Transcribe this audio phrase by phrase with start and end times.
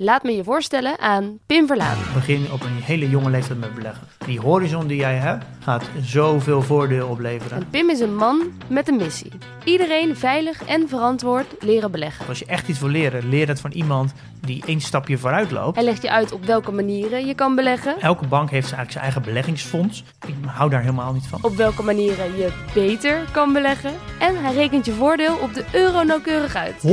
[0.00, 1.96] Laat me je voorstellen aan Pim Verlaan.
[2.14, 4.06] Begin op een hele jonge leeftijd met beleggen.
[4.26, 7.58] Die horizon die jij hebt, gaat zoveel voordeel opleveren.
[7.58, 9.32] En Pim is een man met een missie.
[9.64, 12.26] Iedereen veilig en verantwoord leren beleggen.
[12.26, 14.12] Als je echt iets wil leren, leer het van iemand
[14.48, 15.76] die één stapje vooruit loopt.
[15.76, 18.00] Hij legt je uit op welke manieren je kan beleggen.
[18.00, 20.04] Elke bank heeft eigenlijk zijn eigen beleggingsfonds.
[20.26, 21.38] Ik hou daar helemaal niet van.
[21.42, 23.92] Op welke manieren je beter kan beleggen.
[24.18, 26.74] En hij rekent je voordeel op de euro nauwkeurig uit.
[26.86, 26.90] 192.000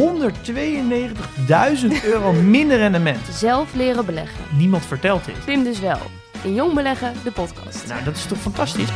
[2.03, 3.25] euro minder rendement.
[3.31, 4.43] Zelf leren beleggen.
[4.57, 5.45] Niemand vertelt dit.
[5.45, 5.99] Pim dus wel.
[6.43, 7.87] In Jong Beleggen, de podcast.
[7.87, 8.89] Nou, dat is toch fantastisch?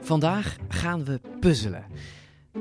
[0.00, 1.84] Vandaag gaan we puzzelen.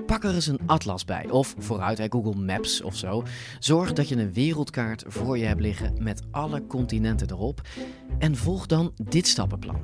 [0.05, 3.23] Pak er eens een atlas bij, of vooruit bij Google Maps of zo.
[3.59, 7.61] Zorg dat je een wereldkaart voor je hebt liggen met alle continenten erop.
[8.19, 9.79] En volg dan dit stappenplan.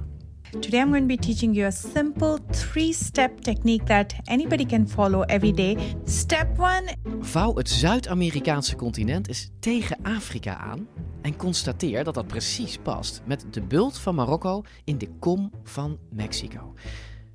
[0.60, 4.88] Today, I'm going to be teaching you a simple three step technique that anybody can
[4.88, 5.78] follow every day.
[6.06, 10.88] Step one Vouw het Zuid-Amerikaanse continent eens tegen Afrika aan
[11.22, 15.98] en constateer dat dat precies past met de bult van Marokko in de kom van
[16.10, 16.74] Mexico.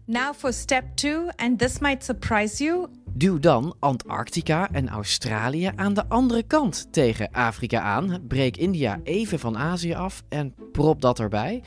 [0.09, 2.87] Now for step two, and this might surprise you.
[3.11, 8.21] Duw dan Antarctica en Australië aan de andere kant tegen Afrika aan.
[8.29, 11.63] Breek India even van Azië af en prop dat erbij.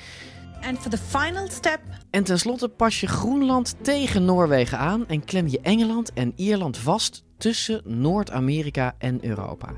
[0.62, 5.48] And for the final step, En tenslotte pas je Groenland tegen Noorwegen aan en klem
[5.48, 9.70] je Engeland en Ierland vast tussen Noord-Amerika en Europa.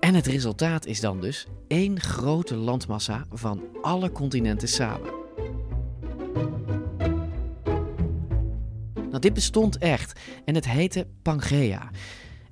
[0.00, 5.17] En het resultaat is dan dus één grote landmassa van alle continenten samen.
[9.20, 11.90] Dit bestond echt en het heette Pangea.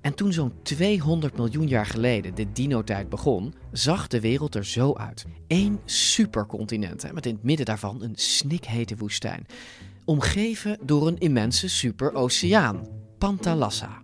[0.01, 4.95] En toen zo'n 200 miljoen jaar geleden de dino-tijd begon, zag de wereld er zo
[4.95, 5.25] uit.
[5.49, 9.47] Eén supercontinent, hè, met in het midden daarvan een snikhete woestijn.
[10.05, 14.01] Omgeven door een immense superoceaan, Pantalassa.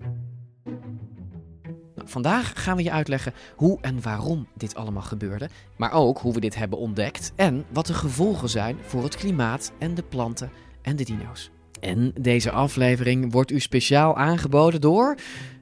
[1.95, 6.33] Nou, vandaag gaan we je uitleggen hoe en waarom dit allemaal gebeurde, maar ook hoe
[6.33, 10.51] we dit hebben ontdekt en wat de gevolgen zijn voor het klimaat en de planten
[10.83, 11.51] en de dino's.
[11.83, 15.17] En deze aflevering wordt u speciaal aangeboden door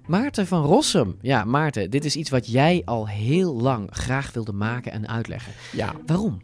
[0.06, 1.16] Maarten van Rossum.
[1.20, 5.52] Ja, Maarten, dit is iets wat jij al heel lang graag wilde maken en uitleggen.
[5.72, 6.40] Ja, Waarom?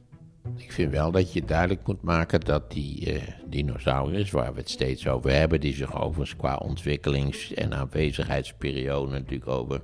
[0.57, 4.71] ik vind wel dat je duidelijk moet maken dat die eh, dinosaurus, waar we het
[4.71, 9.83] steeds over hebben, die zich overigens qua ontwikkelings- en aanwezigheidsperiode natuurlijk over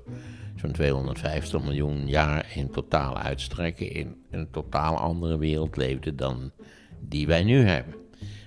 [0.56, 6.50] zo'n 250 miljoen jaar in totaal uitstrekken, in een totaal andere wereld leefden dan
[7.00, 8.01] die wij nu hebben.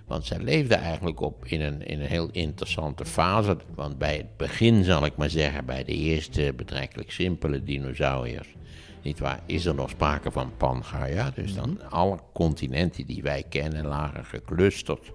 [0.08, 3.58] Want zij leefden eigenlijk op in een, in een heel interessante fase.
[3.76, 8.56] Want bij het begin, zal ik maar zeggen, bij de eerste betrekkelijk simpele dinosauriërs,
[9.02, 11.32] niet waar, is er nog sprake van Pangaea.
[11.36, 15.12] Dus dan alle continenten die wij kennen lagen geclusterd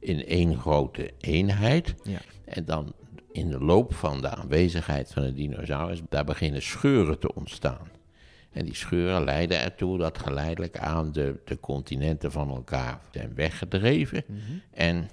[0.00, 1.94] in één grote eenheid.
[2.02, 2.20] Ja.
[2.44, 2.92] En dan
[3.32, 7.95] in de loop van de aanwezigheid van de dinosaurus, daar beginnen scheuren te ontstaan.
[8.56, 14.24] En die scheuren leiden ertoe dat geleidelijk aan de, de continenten van elkaar zijn weggedreven.
[14.70, 15.08] En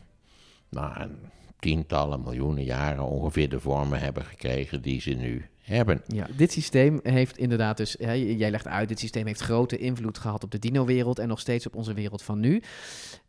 [0.69, 1.17] na een
[1.59, 6.01] tientallen miljoenen jaren ongeveer de vormen hebben gekregen die ze nu hebben.
[6.07, 10.17] Ja, dit systeem heeft inderdaad dus, hè, jij legt uit, dit systeem heeft grote invloed
[10.17, 12.61] gehad op de dino-wereld en nog steeds op onze wereld van nu.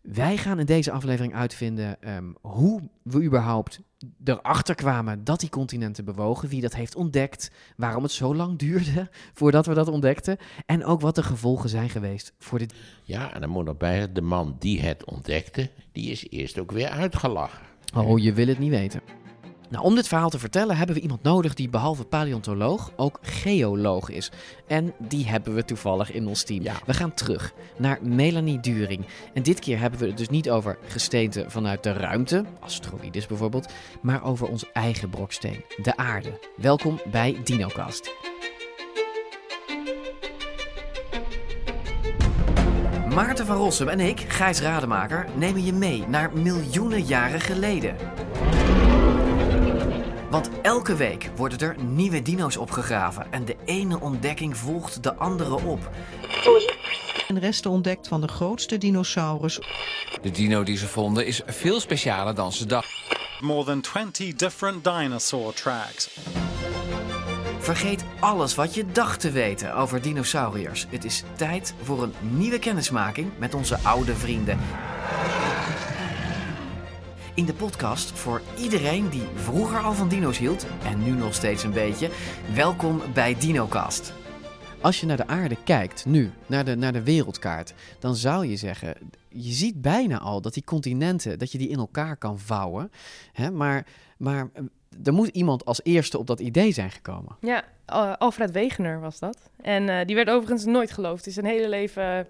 [0.00, 3.80] Wij gaan in deze aflevering uitvinden ehm, hoe we überhaupt
[4.24, 9.10] erachter kwamen dat die continenten bewogen, wie dat heeft ontdekt, waarom het zo lang duurde
[9.38, 12.74] voordat we dat ontdekten en ook wat de gevolgen zijn geweest voor dit.
[13.02, 16.88] Ja, en dan moet erbij, de man die het ontdekte, die is eerst ook weer
[16.88, 17.66] uitgelachen.
[17.94, 19.23] Oh, je wil het niet weten.
[19.74, 24.10] Nou, om dit verhaal te vertellen hebben we iemand nodig die behalve paleontoloog ook geoloog
[24.10, 24.30] is.
[24.66, 26.62] En die hebben we toevallig in ons team.
[26.62, 26.74] Ja.
[26.86, 29.06] We gaan terug naar Melanie During.
[29.32, 33.72] En dit keer hebben we het dus niet over gesteente vanuit de ruimte, asteroïdes bijvoorbeeld,
[34.02, 36.38] maar over ons eigen broksteen, de aarde.
[36.56, 38.12] Welkom bij DinoCast.
[43.14, 47.96] Maarten van Rossum en ik, Gijs Rademaker, nemen je mee naar miljoenen jaren geleden.
[50.30, 55.54] Want elke week worden er nieuwe dino's opgegraven en de ene ontdekking volgt de andere
[55.54, 55.90] op.
[57.28, 59.60] en resten ontdekt van de grootste dinosaurus
[60.22, 62.90] De dino die ze vonden is veel specialer dan ze dachten.
[63.40, 66.18] more than 20 different dinosaur tracks.
[67.58, 70.86] Vergeet alles wat je dacht te weten over dinosauriërs.
[70.90, 74.58] Het is tijd voor een nieuwe kennismaking met onze oude vrienden.
[77.34, 81.62] In de podcast voor iedereen die vroeger al van dino's hield en nu nog steeds
[81.62, 82.10] een beetje.
[82.54, 84.12] Welkom bij DinoCast.
[84.80, 88.56] Als je naar de aarde kijkt, nu, naar de, naar de wereldkaart, dan zou je
[88.56, 88.94] zeggen,
[89.28, 92.90] je ziet bijna al dat die continenten, dat je die in elkaar kan vouwen.
[93.32, 93.50] Hè?
[93.50, 93.86] Maar,
[94.16, 94.62] maar eh,
[95.04, 97.36] er moet iemand als eerste op dat idee zijn gekomen.
[97.40, 97.64] Ja,
[98.18, 99.50] Alfred Wegener was dat.
[99.62, 101.24] En uh, die werd overigens nooit geloofd.
[101.24, 102.24] Dus zijn hele leven uh,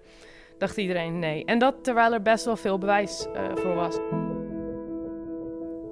[0.57, 1.45] dacht iedereen nee.
[1.45, 3.97] En dat terwijl er best wel veel bewijs voor was.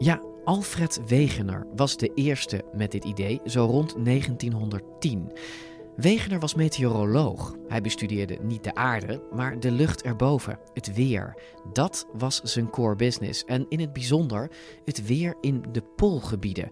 [0.03, 5.31] Ja, Alfred Wegener was de eerste met dit idee, zo rond 1910.
[5.95, 7.55] Wegener was meteoroloog.
[7.67, 11.37] Hij bestudeerde niet de aarde, maar de lucht erboven, het weer.
[11.73, 14.51] Dat was zijn core business en in het bijzonder
[14.85, 16.69] het weer in de poolgebieden.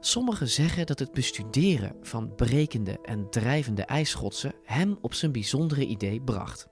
[0.00, 6.20] Sommigen zeggen dat het bestuderen van brekende en drijvende ijsschotsen hem op zijn bijzondere idee
[6.20, 6.68] bracht.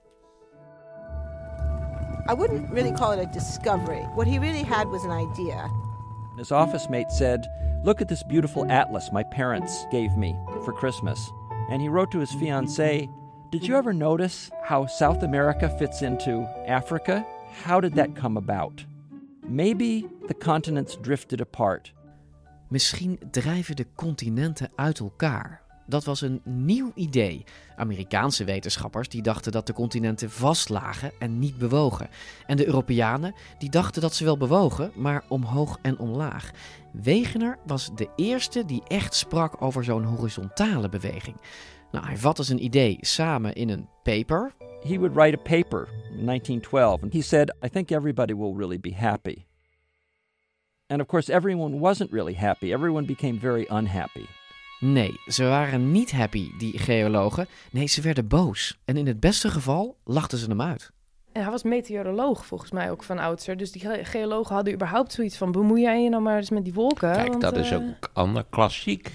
[2.31, 4.07] I wouldn't really call it a discovery.
[4.15, 5.91] What he really had was an idea.
[6.37, 7.47] His office mate said,
[7.83, 11.31] Look at this beautiful atlas my parents gave me for Christmas.
[11.69, 13.09] And he wrote to his fiancee,
[13.51, 17.25] Did you ever notice how South America fits into Africa?
[17.63, 18.83] How did that come about?
[19.47, 21.91] Maybe the continents drifted apart.
[22.67, 25.62] Misschien drijven de continenten uit elkaar.
[25.85, 27.43] Dat was een nieuw idee.
[27.75, 32.09] Amerikaanse wetenschappers die dachten dat de continenten vastlagen en niet bewogen.
[32.45, 36.51] En de Europeanen die dachten dat ze wel bewogen, maar omhoog en omlaag.
[36.91, 41.35] Wegener was de eerste die echt sprak over zo'n horizontale beweging.
[41.91, 44.53] Nou, hij vatte zijn idee samen in een paper.
[44.81, 45.87] He would write a paper
[46.17, 49.45] in 1912 and he said, I think everybody will really be happy.
[50.87, 52.73] And of course everyone wasn't really happy.
[52.73, 54.27] Everyone became very unhappy.
[54.83, 57.47] Nee, ze waren niet happy, die geologen.
[57.71, 58.77] Nee, ze werden boos.
[58.85, 60.91] En in het beste geval lachten ze hem uit.
[61.31, 63.57] En hij was meteoroloog volgens mij ook van oudsher.
[63.57, 65.51] Dus die geologen hadden überhaupt zoiets van...
[65.51, 67.13] bemoei jij je nou maar eens met die wolken?
[67.13, 67.77] Kijk, want, dat is uh...
[67.77, 69.11] ook een ander klassiek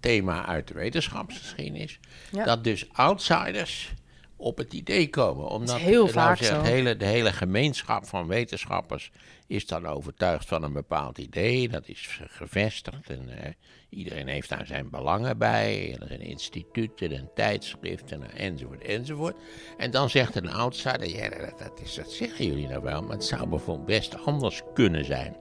[0.00, 2.00] thema uit de wetenschapsgeschiedenis.
[2.30, 2.44] Ja.
[2.44, 3.92] Dat dus outsiders
[4.42, 5.48] op het idee komen.
[5.48, 6.62] Omdat heel vaak zeggen, zo.
[6.62, 9.10] De hele, de hele gemeenschap van wetenschappers
[9.46, 11.68] is dan overtuigd van een bepaald idee.
[11.68, 13.52] Dat is gevestigd en eh,
[13.88, 15.96] iedereen heeft daar zijn belangen bij.
[16.00, 19.36] Er zijn instituten en tijdschriften enzovoort enzovoort.
[19.76, 23.16] En dan zegt een outsider, ja dat, dat, is, dat zeggen jullie nou wel, maar
[23.16, 25.36] het zou bijvoorbeeld best anders kunnen zijn.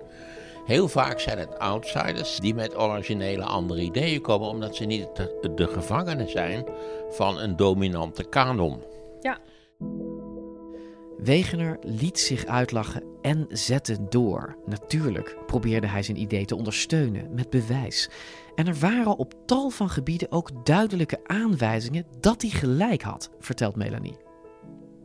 [0.72, 5.52] Heel vaak zijn het outsiders die met originele andere ideeën komen, omdat ze niet de,
[5.56, 6.66] de gevangenen zijn
[7.10, 8.84] van een dominante kanon.
[9.22, 9.40] Ja.
[11.18, 14.58] Wegener liet zich uitlachen en zette door.
[14.66, 18.10] Natuurlijk probeerde hij zijn idee te ondersteunen met bewijs.
[18.56, 23.76] En er waren op tal van gebieden ook duidelijke aanwijzingen dat hij gelijk had, vertelt
[23.76, 24.18] Melanie.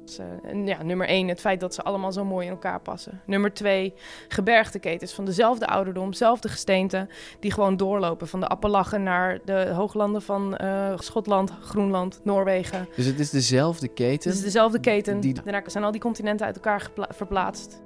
[0.06, 3.20] Uh, ja, nummer één, het feit dat ze allemaal zo mooi in elkaar passen.
[3.26, 3.94] Nummer twee,
[4.28, 7.08] gebergteketens van dezelfde ouderdom, dezelfde gesteente,
[7.40, 12.88] die gewoon doorlopen van de Appalachen naar de hooglanden van uh, Schotland, Groenland, Noorwegen.
[12.96, 14.30] Dus het is dezelfde keten?
[14.30, 15.20] Het is dezelfde keten.
[15.20, 15.34] Die...
[15.34, 17.84] Daarna zijn al die continenten uit elkaar verplaatst.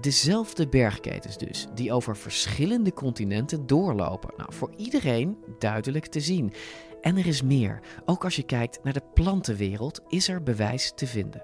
[0.00, 4.30] Dezelfde bergketens dus, die over verschillende continenten doorlopen.
[4.36, 6.52] Nou, voor iedereen duidelijk te zien.
[7.00, 7.80] En er is meer.
[8.04, 11.42] Ook als je kijkt naar de plantenwereld is er bewijs te vinden.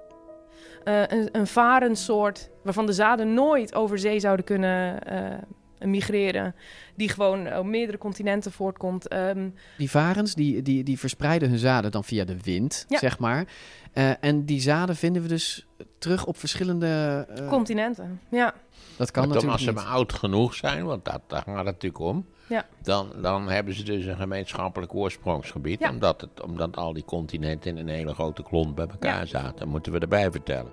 [0.85, 6.55] Uh, een, een varensoort waarvan de zaden nooit over zee zouden kunnen uh, migreren.
[6.97, 9.13] Die gewoon op meerdere continenten voortkomt.
[9.13, 12.99] Um, die varens die, die, die verspreiden hun zaden dan via de wind, ja.
[12.99, 13.47] zeg maar.
[13.95, 15.67] Uh, en die zaden vinden we dus
[15.99, 17.27] terug op verschillende...
[17.49, 18.55] continenten, ja.
[18.97, 19.85] Dat kan maar natuurlijk als ze niet.
[19.85, 22.27] maar oud genoeg zijn, want dat, daar gaat het natuurlijk om.
[22.49, 22.67] Ja.
[22.83, 25.81] Dan, dan hebben ze dus een gemeenschappelijk oorsprongsgebied.
[25.81, 25.91] Ja.
[25.91, 29.27] Omdat, het, omdat al die continenten in een hele grote klont bij elkaar Ja.
[29.27, 29.59] zaten.
[29.59, 30.73] Dat moeten we erbij vertellen.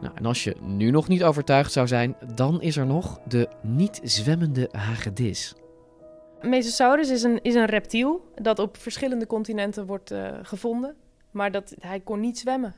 [0.00, 3.48] Nou, en als je nu nog niet overtuigd zou zijn, dan is er nog de
[3.62, 5.54] niet zwemmende hagedis.
[6.42, 10.94] Mesosaurus is een, is een reptiel dat op verschillende continenten wordt uh, gevonden.
[11.30, 12.74] Maar dat, hij kon niet zwemmen.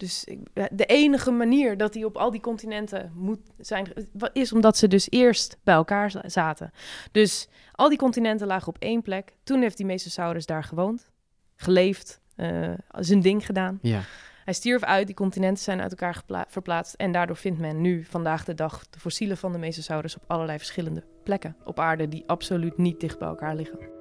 [0.00, 0.38] Dus ik,
[0.70, 3.92] de enige manier dat hij op al die continenten moet zijn,
[4.32, 6.70] is omdat ze dus eerst bij elkaar zaten.
[7.12, 9.36] Dus al die continenten lagen op één plek.
[9.42, 11.10] Toen heeft die Mesosaurus daar gewoond,
[11.56, 13.78] geleefd, uh, zijn ding gedaan.
[13.82, 14.00] Ja.
[14.44, 16.94] Hij stierf uit, die continenten zijn uit elkaar verplaatst.
[16.94, 20.58] En daardoor vindt men nu, vandaag de dag, de fossielen van de Mesosaurus op allerlei
[20.58, 23.99] verschillende plekken op aarde die absoluut niet dicht bij elkaar liggen.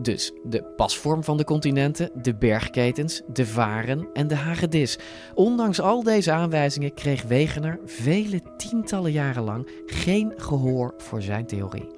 [0.00, 4.98] Dus de pasvorm van de continenten, de bergketens, de varen en de hagedis.
[5.34, 11.88] Ondanks al deze aanwijzingen kreeg Wegener vele tientallen jaren lang geen gehoor voor zijn theorie.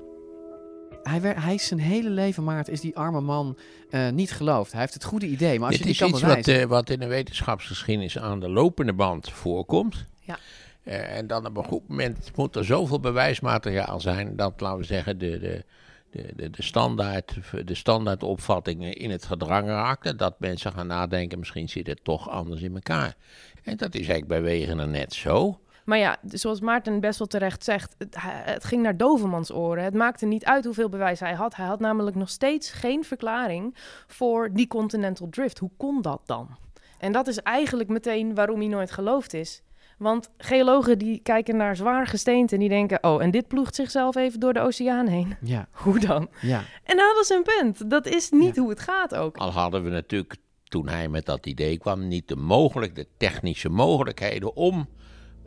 [1.02, 3.56] Hij, werd, hij is zijn hele leven, Maarten, is die arme man
[3.90, 4.72] uh, niet geloofd.
[4.72, 6.64] Hij heeft het goede idee, maar als Dit je die is kan iets wat, uh,
[6.64, 10.04] wat in de wetenschapsgeschiedenis aan de lopende band voorkomt.
[10.20, 10.38] Ja.
[10.84, 14.84] Uh, en dan op een goed moment moet er zoveel bewijsmateriaal zijn dat, laten we
[14.84, 15.64] zeggen, de, de,
[16.12, 20.00] de, de, de, standaard, de standaardopvattingen in het gedrang.
[20.16, 23.14] Dat mensen gaan nadenken, misschien zit het toch anders in elkaar.
[23.62, 25.60] En dat is eigenlijk bij Wegener net zo.
[25.84, 29.84] Maar ja, zoals Maarten best wel terecht zegt, het, het ging naar Dovermans oren.
[29.84, 31.56] Het maakte niet uit hoeveel bewijs hij had.
[31.56, 33.76] Hij had namelijk nog steeds geen verklaring
[34.06, 35.58] voor die continental drift.
[35.58, 36.56] Hoe kon dat dan?
[36.98, 39.62] En dat is eigenlijk meteen waarom hij nooit geloofd is.
[40.02, 42.98] Want geologen die kijken naar zwaar gesteente en die denken...
[43.04, 45.36] oh, en dit ploegt zichzelf even door de oceaan heen.
[45.54, 46.28] Ja, Hoe dan?
[46.40, 46.62] ja.
[46.84, 47.90] En dan hadden ze een punt.
[47.90, 49.36] Dat is niet hoe het gaat ook.
[49.36, 53.68] Al hadden we natuurlijk, toen hij met dat idee kwam, niet de mogelijk, de technische
[53.68, 54.88] mogelijkheden om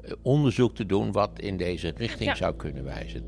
[0.04, 2.36] eh, onderzoek te doen wat in deze richting Ja.
[2.36, 3.24] zou kunnen wijzen.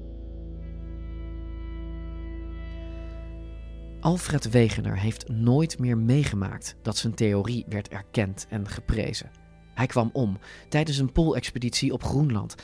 [4.00, 9.32] Alfred Wegener heeft nooit meer meegemaakt dat zijn theorie werd erkend en geprezen.
[9.78, 10.38] Hij kwam om
[10.70, 12.56] tijdens een poolexpeditie op Groenland.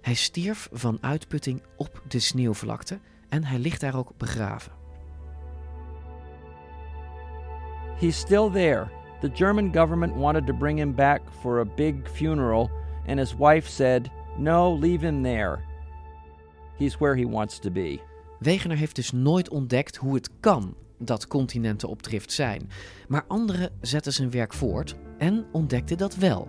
[0.00, 2.98] Hij stierf van uitputting op de sneeuwvlakte
[3.28, 4.72] en hij ligt daar ook begraven.
[7.98, 8.90] He's still there.
[9.20, 12.70] The German government wanted to bring him back for a big funeral,
[13.06, 15.58] and his wife said, No, leave him there.
[16.78, 18.00] He's where he wants to be.
[18.38, 22.70] Wegener heeft dus nooit ontdekt hoe het kan dat continenten op drift zijn.
[23.08, 26.48] Maar anderen zetten zijn werk voort en ontdekten dat wel.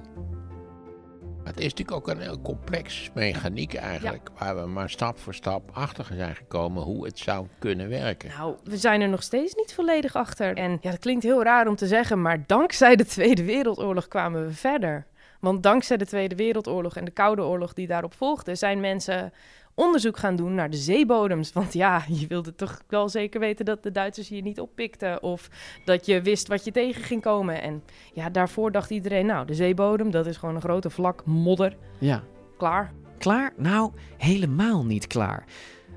[1.44, 5.70] Het is natuurlijk ook een heel complex mechaniek eigenlijk, waar we maar stap voor stap
[5.74, 8.30] achter zijn gekomen hoe het zou kunnen werken.
[8.30, 10.56] Nou, we zijn er nog steeds niet volledig achter.
[10.56, 14.46] En ja, dat klinkt heel raar om te zeggen, maar dankzij de Tweede Wereldoorlog kwamen
[14.46, 15.06] we verder.
[15.40, 19.34] Want dankzij de Tweede Wereldoorlog en de Koude Oorlog die daarop volgde, zijn mensen
[19.76, 21.54] onderzoek gaan doen naar de zeebodems.
[21.54, 25.50] Want ja, je wilde toch wel zeker weten dat de Duitsers je niet oppikten of
[25.86, 27.62] dat je wist wat je tegen ging komen.
[27.62, 31.78] En ja, daarvoor dacht iedereen, nou, de zeebodem, dat is gewoon een grote vlak modder.
[32.00, 32.24] Ja,
[32.58, 32.94] Klaar.
[33.18, 33.54] Klaar?
[33.58, 35.46] Nou, helemaal niet klaar.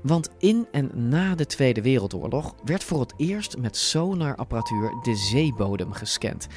[0.03, 5.91] Want in en na de Tweede Wereldoorlog werd voor het eerst met sonarapparatuur de zeebodem
[5.91, 6.47] gescand.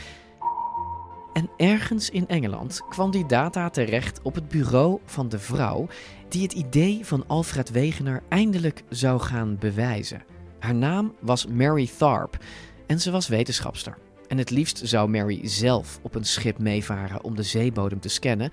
[1.33, 5.87] En ergens in Engeland kwam die data terecht op het bureau van de vrouw
[6.31, 10.23] die het idee van Alfred Wegener eindelijk zou gaan bewijzen.
[10.59, 12.39] Haar naam was Mary Tharp
[12.87, 13.97] en ze was wetenschapster.
[14.29, 18.51] En het liefst zou Mary zelf op een schip meevaren om de zeebodem te scannen,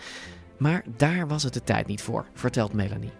[0.57, 3.11] maar daar was het de tijd niet voor, vertelt Melanie.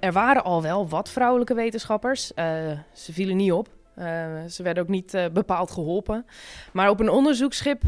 [0.00, 2.34] Er waren al wel wat vrouwelijke wetenschappers.
[2.34, 2.46] Eh,
[2.92, 3.68] ze vielen niet op.
[3.94, 6.26] Eh, ze werden ook niet eh, bepaald geholpen.
[6.72, 7.82] Maar op een onderzoeksschip,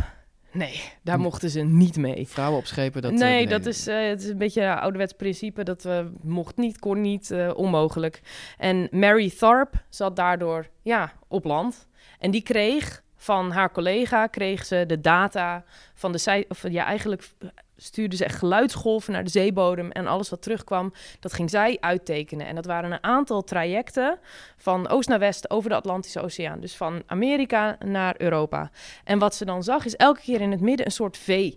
[0.53, 1.23] nee, daar Hm.
[1.23, 2.29] mochten ze niet mee.
[2.29, 3.13] Vrouwen op schepen, dat...
[3.13, 5.63] eh, nee, dat is, eh, het is een beetje een ouderwets principe.
[5.63, 8.21] Dat eh, mocht niet, kon niet, onmogelijk.
[8.59, 11.87] En Mary Tharp zat daardoor ja, op land.
[12.19, 16.85] En die kreeg van haar collega kreeg ze de data van de zij, of ja,
[16.85, 17.29] eigenlijk
[17.77, 22.47] stuurde ze echt geluidsgolven naar de zeebodem en alles wat terugkwam, dat ging zij uittekenen.
[22.47, 24.19] En dat waren een aantal trajecten
[24.57, 28.71] van oost naar west over de Atlantische Oceaan, dus van Amerika naar Europa.
[29.05, 31.53] En wat ze dan zag is elke keer in het midden een soort V.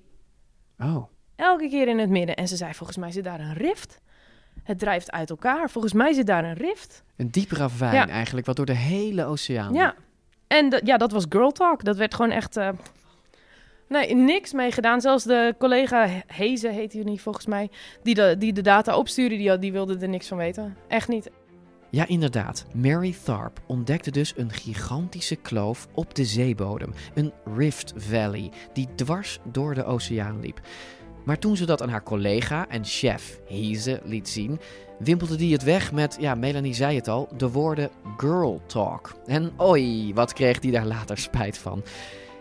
[0.79, 1.03] Oh,
[1.35, 2.35] Elke keer in het midden.
[2.35, 4.01] En ze zei, volgens mij zit daar een rift.
[4.63, 5.69] Het drijft uit elkaar.
[5.69, 7.03] Volgens mij zit daar een rift.
[7.15, 8.07] een diep ravijn Ja.
[8.07, 9.73] eigenlijk, wat door de hele oceaan...
[9.73, 9.95] Ja.
[10.51, 11.83] En ja, dat was girl talk.
[11.83, 12.57] Dat werd gewoon echt...
[12.57, 12.69] eh,
[13.87, 15.01] nee, niks mee gedaan.
[15.01, 17.69] Zelfs de collega Heze, heet hij niet volgens mij...
[18.03, 20.77] die de, die de data opstuurde, die wilde er niks van weten.
[20.87, 21.29] Echt niet.
[21.89, 22.65] Ja, inderdaad.
[22.73, 26.93] Mary Tharp ontdekte dus een gigantische kloof op de zeebodem.
[27.13, 30.59] Een Rift Valley, die dwars door de oceaan liep.
[31.25, 34.59] Maar toen ze dat aan haar collega en chef Hize liet zien,
[34.99, 39.15] wimpelde die het weg met, ja, Melanie zei het al, de woorden girl talk.
[39.25, 41.83] En oi, wat kreeg die daar later spijt van.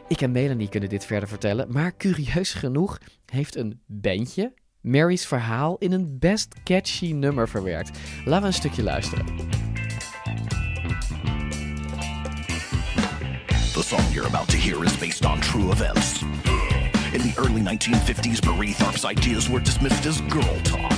[0.09, 5.77] Ik en Melanie kunnen dit verder vertellen, maar curieus genoeg heeft een bandje Mary's verhaal
[5.79, 7.99] in een best catchy nummer verwerkt.
[8.25, 9.27] Laten we een stukje luisteren.
[13.73, 16.23] The song you're about to hear is based on true events.
[17.13, 20.93] In the early 1950s, Marie Tharp's ideas were dismissed as girl talk.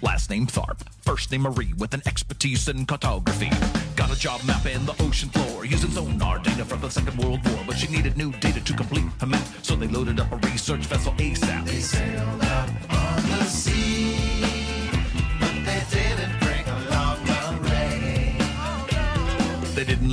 [0.00, 3.50] Last name Tharp, first name Marie with an expertise in cartography.
[3.96, 7.64] Got a job mapping the ocean floor using sonar data from the Second World War,
[7.66, 10.82] but she needed new data to complete her map, so they loaded up a research
[10.82, 11.64] vessel ASAP.
[11.64, 14.23] They sailed out on the sea,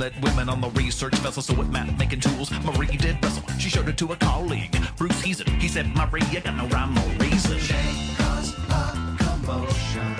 [0.02, 3.44] They women on the research vessel, so with map making tools, Marie did wrestle.
[3.60, 5.46] She showed it to a colleague, Bruce Heason.
[5.60, 7.56] He said, Marie, you got no rhyme or reason.
[7.60, 7.72] She
[8.16, 10.10] caused a commotion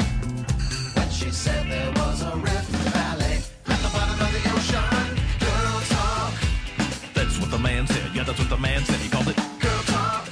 [0.95, 5.19] when she said there was a rift valley at the bottom of the ocean.
[5.41, 6.33] Girl talk.
[7.15, 8.15] That's what the man said.
[8.15, 9.01] Yeah, that's what the man said.
[9.01, 10.29] He called it girl talk.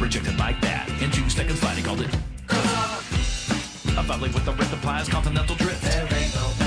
[0.00, 0.88] Rejected like that.
[1.00, 2.10] In two seconds flat, he called it
[2.48, 3.04] girl talk.
[3.98, 5.82] A valley with a rift implies continental drift.
[5.82, 6.57] There ain't no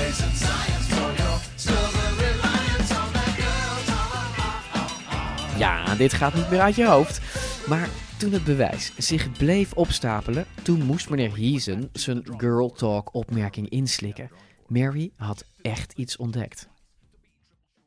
[5.62, 7.20] Ja, dit gaat niet meer uit je hoofd.
[7.68, 7.88] Maar
[8.18, 14.30] toen het bewijs zich bleef opstapelen, toen moest meneer Heesen zijn girl talk opmerking inslikken.
[14.66, 16.68] Mary had echt iets ontdekt.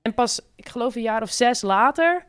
[0.01, 2.25] En pas, ik geloof een jaar of zes later,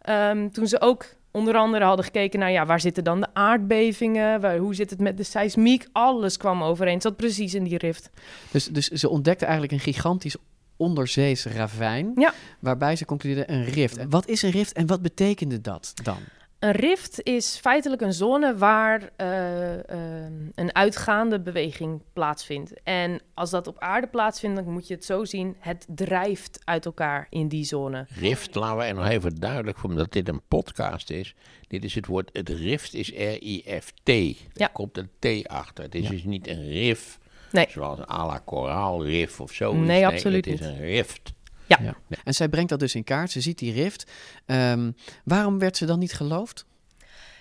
[0.00, 4.40] ehm, toen ze ook onder andere hadden gekeken naar ja, waar zitten dan de aardbevingen,
[4.40, 6.94] waar, hoe zit het met de seismiek, alles kwam overeen.
[6.94, 8.10] Het zat precies in die rift.
[8.50, 10.36] Dus, dus ze ontdekte eigenlijk een gigantisch
[10.76, 12.32] onderzees ravijn, Ja.
[12.60, 14.04] waarbij ze concludeerde een rift.
[14.08, 16.18] Wat is een rift en wat betekende dat dan?
[16.58, 22.82] Een rift is feitelijk een zone waar eh, ehm, een uitgaande beweging plaatsvindt.
[22.82, 26.84] En als dat op aarde plaatsvindt, dan moet je het zo zien: het drijft uit
[26.86, 28.06] elkaar in die zone.
[28.08, 31.34] Rift, laten we er nog even duidelijk voor, omdat dit een podcast is.
[31.68, 34.10] Dit is het woord, het rift is R-I-F-T.
[34.52, 34.66] Ja.
[34.72, 35.84] komt een T achter.
[35.84, 37.18] Het is dus niet een rif,
[37.54, 37.66] Nee.
[37.70, 39.72] zoals à la koraalrif of zo.
[39.74, 40.68] Nee, absoluut Het is niet.
[40.68, 41.32] een rift.
[41.66, 41.78] Ja.
[41.82, 41.94] Ja.
[42.24, 44.10] En zij brengt dat dus in kaart, ze ziet die rift.
[44.46, 44.90] Ehm,
[45.24, 46.66] waarom werd ze dan niet geloofd?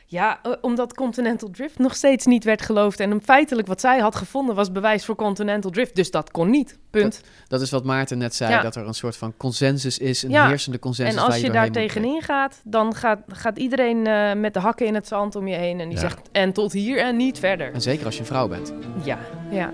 [0.06, 3.00] Ja, omdat Continental Drift nog steeds niet werd geloofd.
[3.00, 5.96] En feitelijk wat zij had gevonden was bewijs voor Continental Drift.
[5.96, 6.78] Dus dat kon niet.
[6.90, 7.22] Punt.
[7.48, 8.62] Dat is wat Maarten net zei, Ja.
[8.62, 10.48] dat er een soort van consensus is, een Ja.
[10.48, 14.54] heersende consensus En waar als je daar tegenin gaat, dan gaat, gaat iedereen eh, met
[14.54, 15.80] de hakken in het zand om je heen.
[15.80, 16.02] En die Ja.
[16.02, 17.74] zegt, en tot hier en niet verder.
[17.74, 18.74] En zeker als je een vrouw bent.
[19.04, 19.20] Ja,
[19.52, 19.74] ja.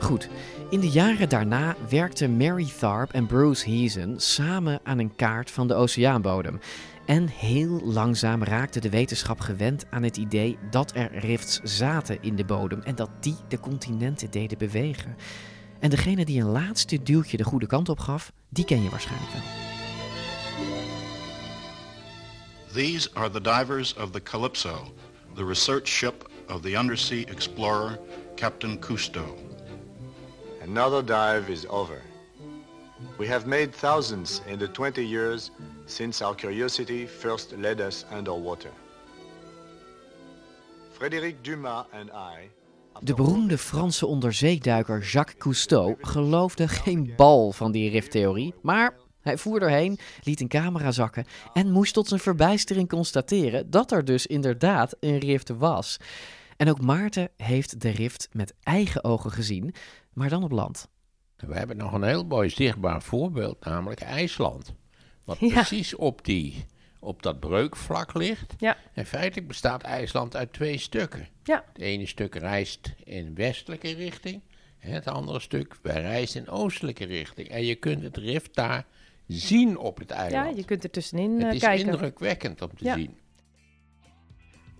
[0.00, 0.28] Goed.
[0.70, 5.68] In de jaren daarna werkten Mary Tharp en Bruce Heesen samen aan een kaart van
[5.68, 6.60] de oceaanbodem.
[7.06, 12.36] En heel langzaam raakte de wetenschap gewend aan het idee dat er rifts zaten in
[12.36, 15.16] de bodem en dat die de continenten deden bewegen.
[15.78, 19.32] En degene die een laatste duwtje de goede kant op gaf, die ken je waarschijnlijk
[19.32, 19.42] wel.
[22.72, 24.92] These are the divers of the Calypso,
[25.34, 27.98] the research ship of the undersea explorer
[28.34, 29.49] Captain Cousteau.
[30.62, 32.02] Another dive is over.
[33.18, 35.50] We have made thousands in the 20 years
[35.86, 38.70] since our curiosity first led us underwater.
[40.92, 42.50] Frédéric Dumas and I
[43.02, 49.62] De beroemde Franse onderzeeduiker Jacques Cousteau geloofde geen bal van die rifttheorie, maar hij voer
[49.62, 54.96] erheen, liet een camera zakken en moest tot zijn verbijstering constateren dat er dus inderdaad
[55.00, 55.98] een rift was.
[56.56, 59.74] En ook Maarten heeft de rift met eigen ogen gezien,
[60.12, 60.88] maar dan op land.
[61.36, 64.74] We hebben nog een heel mooi zichtbaar voorbeeld, namelijk IJsland.
[65.24, 65.48] Wat Ja.
[65.52, 66.64] precies op, die,
[66.98, 68.54] op dat breukvlak ligt.
[68.58, 68.76] Ja.
[68.92, 71.28] En feitelijk bestaat IJsland uit twee stukken.
[71.44, 71.64] Ja.
[71.72, 74.40] Het ene stuk reist in westelijke richting.
[74.78, 77.48] En het andere stuk reist in oostelijke richting.
[77.48, 78.86] En je kunt het rift daar
[79.26, 80.56] zien op het ja, eiland.
[80.56, 81.86] je kunt er tussenin het eh, is kijken.
[81.86, 82.94] indrukwekkend om te Ja.
[82.94, 83.14] zien.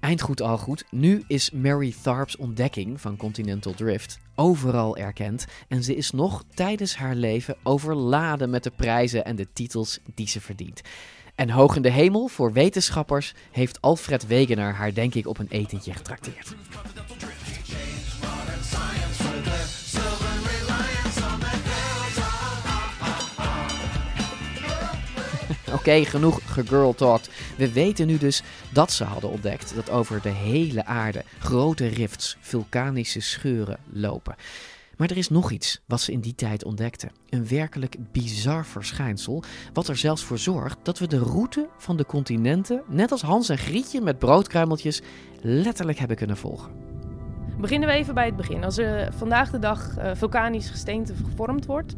[0.01, 5.97] Eindgoed al goed, nu is Mary Tharp's ontdekking van Continental Drift overal erkend en ze
[5.97, 10.81] is nog tijdens haar leven overladen met de prijzen en de titels die ze verdient.
[11.35, 15.49] En hoog in de hemel voor wetenschappers heeft Alfred Wegener haar denk ik op een
[15.51, 16.55] etentje getrakteerd.
[25.81, 27.31] Oké, genoeg gegirltalked.
[27.57, 32.37] We weten nu dus dat ze hadden ontdekt dat over de hele aarde grote rifts,
[32.41, 34.35] vulkanische scheuren lopen.
[34.97, 37.11] Maar er is nog iets wat ze in die tijd ontdekten.
[37.29, 42.07] Een werkelijk bizar verschijnsel, wat er zelfs voor zorgt dat we de route van de
[42.07, 45.03] continenten, net als Hans en Grietje met broodkruimeltjes,
[45.41, 46.73] letterlijk hebben kunnen volgen.
[47.61, 48.65] Beginnen we even bij het begin.
[48.65, 51.97] Als er vandaag de dag eh, vulkanisch gesteente gevormd wordt,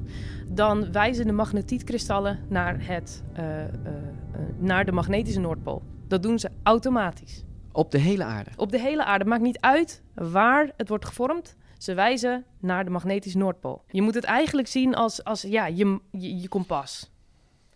[0.55, 5.83] dan wijzen de magnetietkristallen naar, het, eh, eh, eh, naar de magnetische Noordpool.
[6.09, 7.45] Dat doen ze automatisch.
[7.73, 8.51] Op de hele aarde.
[8.57, 9.25] Op de hele aarde.
[9.25, 11.57] Maakt niet uit waar het wordt gevormd.
[11.79, 13.83] Ze wijzen naar de magnetische Noordpool.
[13.89, 17.11] Je moet het eigenlijk zien als, als ja, je, je, je kompas.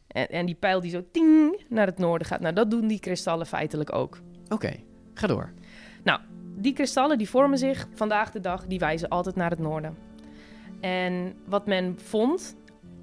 [0.06, 2.40] En, en die pijl die zo ting naar het noorden gaat.
[2.40, 4.18] Nou, dat doen die kristallen feitelijk ook.
[4.48, 4.72] Oké,
[5.14, 5.52] ga door.
[6.04, 6.20] Nou,
[6.56, 9.96] die kristallen die vormen zich vandaag de dag, die wijzen altijd naar het noorden.
[10.80, 12.56] En wat men vond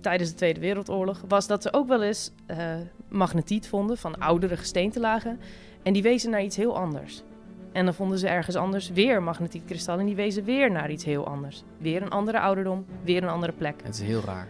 [0.03, 2.57] tijdens de Tweede Wereldoorlog, was dat ze ook wel eens eh,
[3.09, 5.39] magnetiet vonden van oudere gesteentelagen.
[5.83, 7.23] En die wezen naar iets heel anders.
[7.71, 11.27] En dan vonden ze ergens anders weer magnetietkristallen en die wezen weer naar iets heel
[11.27, 11.63] anders.
[11.77, 13.81] Weer een andere ouderdom, weer een andere plek.
[13.83, 14.47] Het is heel raar.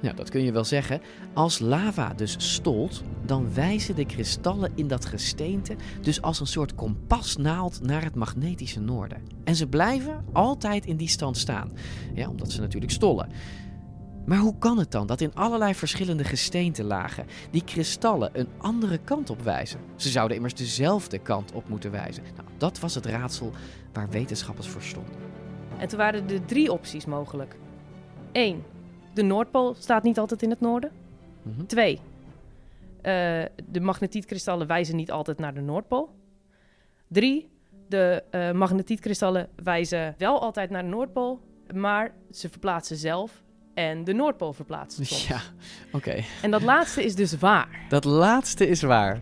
[0.00, 1.00] Ja, dat kun je wel zeggen.
[1.32, 6.74] Als lava dus stolt, dan wijzen de kristallen in dat gesteente dus als een soort
[6.74, 9.18] kompasnaald naar het magnetische noorden.
[9.44, 11.72] En ze blijven altijd in die stand staan.
[12.14, 13.28] Ja, omdat ze natuurlijk stollen.
[14.24, 19.30] Maar hoe kan het dan dat in allerlei verschillende gesteentelagen die kristallen een andere kant
[19.30, 19.80] op wijzen?
[19.96, 22.22] Ze zouden immers dezelfde kant op moeten wijzen.
[22.36, 23.52] Nou, dat was het raadsel
[23.92, 25.14] waar wetenschappers voor stonden.
[25.78, 27.56] En toen waren er drie opties mogelijk.
[28.32, 28.62] Eén,
[29.14, 30.90] de Noordpool staat niet altijd in het noorden.
[31.42, 31.66] Mhm.
[31.66, 32.00] Twee,
[33.70, 36.10] de magnetietkristallen wijzen niet altijd naar de Noordpool.
[37.08, 37.48] Drie,
[37.88, 41.40] de uh, magnetietkristallen wijzen wel altijd naar de Noordpool,
[41.74, 43.43] maar ze verplaatsen zelf
[43.74, 45.28] en de Noordpool verplaatst soms.
[45.28, 45.40] Ja,
[45.92, 46.22] oké.
[46.42, 47.86] En dat laatste is dus waar.
[47.88, 49.20] Dat laatste is waar.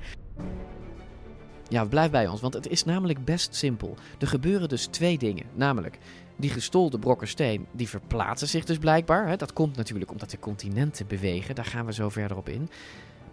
[1.69, 3.97] Ja, blijf bij ons, want het is namelijk best simpel.
[4.19, 5.47] Er gebeuren dus twee dingen.
[5.55, 5.99] Namelijk,
[6.37, 9.29] die gestolde brokken steen, die verplaatsen zich dus blijkbaar.
[9.29, 9.37] Hè?
[9.37, 11.55] Dat komt natuurlijk omdat de continenten bewegen.
[11.55, 12.69] Daar gaan we zo verder op in.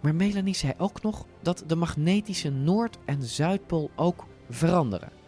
[0.00, 5.19] Maar Melanie zei ook nog dat de magnetische Noord- en Zuidpool ook veranderen.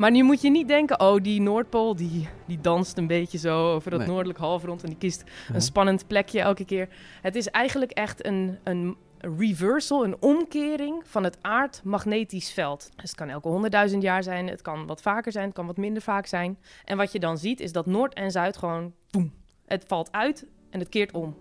[0.00, 3.72] Maar nu moet je niet denken, oh, die Noordpool die, die danst een beetje zo
[3.72, 4.08] over dat Nee.
[4.08, 6.88] noordelijk halfrond en die kiest een spannend plekje elke keer.
[7.22, 12.90] Het is eigenlijk echt een, een reversal, een omkering van het aardmagnetisch veld.
[12.96, 15.76] Dus het kan elke honderdduizend jaar zijn, het kan wat vaker zijn, het kan wat
[15.76, 16.58] minder vaak zijn.
[16.84, 19.32] En wat je dan ziet is dat Noord en Zuid gewoon, boem,
[19.66, 21.36] het valt uit en het keert om.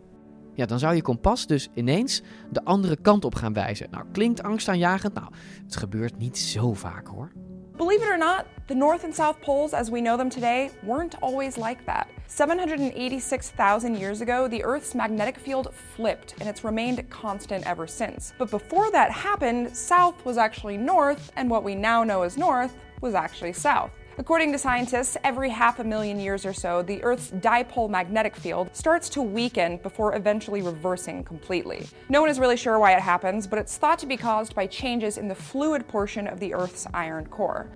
[0.54, 3.88] Ja, dan zou je kompas dus ineens de andere kant op gaan wijzen.
[3.91, 5.13] Nou, klinkt angstaanjagend?
[5.13, 5.32] Nou,
[5.63, 7.32] het gebeurt niet zo vaak hoor.
[7.79, 11.15] Believe it or not, the North and South poles as we know them today weren't
[11.21, 12.09] always like that.
[12.27, 18.33] 786,000 years ago, the Earth's magnetic field flipped and it's remained constant ever since.
[18.37, 22.75] But before that happened, south was actually north, and what we now know as north
[22.99, 23.91] was actually south.
[24.19, 28.67] According to scientists, every half a million years or so, the Earth's dipole magnetic field
[28.73, 31.86] starts to weaken before eventually reversing completely.
[32.10, 34.67] No one is really sure why it happens, but it's thought to be caused by
[34.67, 37.69] changes in the fluid portion of the Earth's iron core.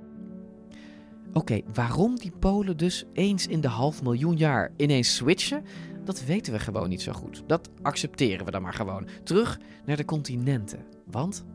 [1.34, 5.64] Oké, waarom die polen dus eens in de half miljoen jaar ineens switchen,
[6.04, 7.44] dat weten we gewoon niet zo goed.
[7.48, 9.08] Dat accepteren we dan maar gewoon.
[9.24, 10.86] Terug naar de continenten.
[11.06, 11.46] Want?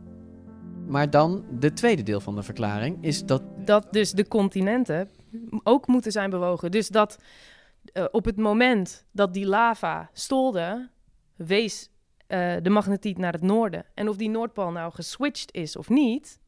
[0.87, 5.11] Maar dan, de tweede deel van de verklaring is dat dat dus de continenten
[5.63, 6.71] ook moeten zijn bewogen.
[6.71, 7.19] Dus dat
[7.93, 10.89] eh, op het moment dat die lava stolde,
[11.37, 11.91] wees
[12.27, 13.85] eh, de magnetiet naar het noorden.
[13.95, 16.41] En of die Noordpool nou geswitcht is of niet,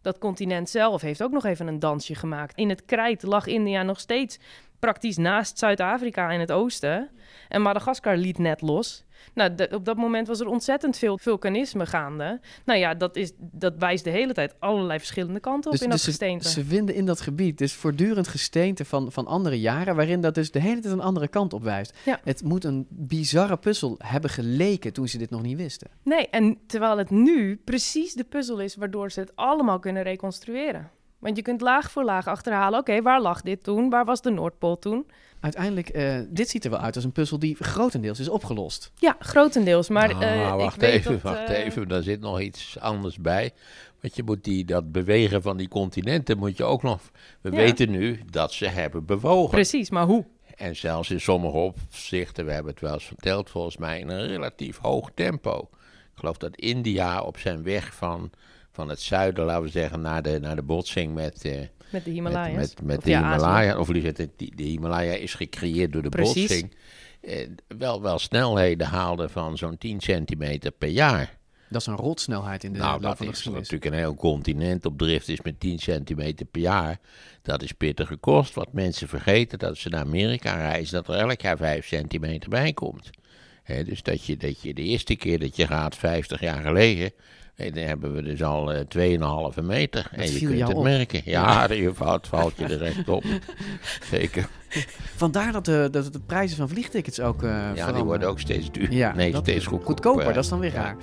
[0.00, 2.56] dat continent zelf heeft ook nog even een dansje gemaakt.
[2.56, 4.38] In het krijt lag India nog steeds
[4.78, 7.10] praktisch naast Zuid-Afrika in het oosten.
[7.48, 9.04] En Madagaskar liet net los.
[9.34, 12.40] Nou, de- op dat moment was er ontzettend veel vulkanisme gaande.
[12.64, 15.92] Nou ja, dat, is, dat wijst de hele tijd allerlei verschillende kanten op in dat
[15.92, 16.48] dus ze, gesteente.
[16.48, 20.50] ze vinden in dat gebied dus voortdurend gesteente van, van andere jaren, waarin dat dus
[20.50, 21.98] de hele tijd een andere kant op wijst.
[22.04, 22.20] Ja.
[22.24, 25.88] Het moet een bizarre puzzel hebben geleken toen ze dit nog niet wisten.
[26.02, 30.90] Nee, en terwijl het nu precies de puzzel is waardoor ze het allemaal kunnen reconstrueren.
[31.18, 33.90] Want je kunt laag voor laag achterhalen, oké, waar lag dit toen?
[33.90, 35.06] Waar was de Noordpool toen?
[35.40, 38.90] Uiteindelijk, eh, dit ziet er wel uit als een puzzel die grotendeels is opgelost.
[38.98, 39.88] Ja, grotendeels.
[39.88, 41.88] Maar Nou, eh, wacht ik weet even, dat, wacht eh, even.
[41.88, 43.52] Daar zit nog iets anders bij.
[44.00, 47.00] Want je moet die, dat bewegen van die continenten moet je ook nog...
[47.40, 47.56] We Ja.
[47.56, 49.50] weten nu dat ze hebben bewogen.
[49.50, 50.24] Precies, maar hoe?
[50.56, 54.26] En zelfs in sommige opzichten, we hebben het wel eens verteld volgens mij, in een
[54.26, 55.68] relatief hoog tempo.
[56.12, 58.30] Ik geloof dat India op zijn weg van,
[58.72, 61.44] van het zuiden, laten we zeggen, naar de, naar de botsing met...
[61.90, 62.56] Met de Himalaya's.
[62.56, 65.92] Met, met, met Of de ja, Himalaya, of liever, de, de, de Himalaya is gecreëerd
[65.92, 66.48] door de Precies.
[66.48, 66.74] botsing.
[67.20, 67.48] Eh,
[67.78, 71.38] wel, wel snelheden haalde van zo'n 10 centimeter per jaar.
[71.68, 74.14] Dat is een rotsnelheid in de Nou, loop dat van de is natuurlijk een heel
[74.14, 76.98] continent op drift is met 10 centimeter per jaar.
[77.42, 78.54] Dat is pittige kost.
[78.54, 82.72] Wat mensen vergeten, dat ze naar Amerika reizen, dat er elk jaar 5 centimeter bij
[82.72, 83.10] komt.
[83.62, 87.12] Hè, dus dat je, dat je de eerste keer dat je gaat, 50 jaar geleden,
[87.60, 88.80] hè, dan hebben we dus al eh
[89.58, 90.08] 2,5 meter.
[90.12, 90.82] en je kunt het op.
[90.82, 91.20] merken.
[91.24, 93.24] Ja, je valt, valt je er op.
[94.02, 94.48] Zeker.
[95.16, 98.70] Vandaar dat de, dat de prijzen van vliegtickets ook eh Ja, die worden ook steeds
[98.70, 98.94] duurder.
[98.96, 99.86] Ja, nee, steeds goedkoper.
[99.86, 100.34] goedkoper.
[100.34, 100.82] Dat is dan weer Ja.
[100.82, 100.96] raar.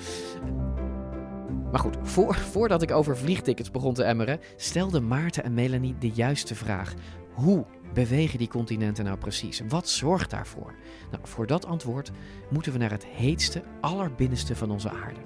[1.71, 6.09] Maar goed, voor, voordat ik over vliegtickets begon te emmeren, stelden Maarten en Melanie de
[6.13, 6.93] juiste vraag.
[7.33, 9.61] Hoe bewegen die continenten nou precies?
[9.69, 10.73] Wat zorgt daarvoor?
[11.11, 12.11] Nou, voor dat antwoord
[12.49, 15.19] moeten we naar het heetste, allerbinnenste van onze aarde.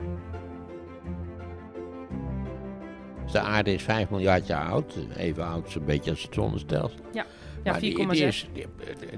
[3.32, 4.98] De aarde is 5 miljard jaar oud.
[5.18, 7.00] Even oud zo'n beetje als het zonnestelsel.
[7.14, 7.26] Ja,
[7.64, 8.10] ja Maar die, 4,6.
[8.10, 8.66] die, is, die,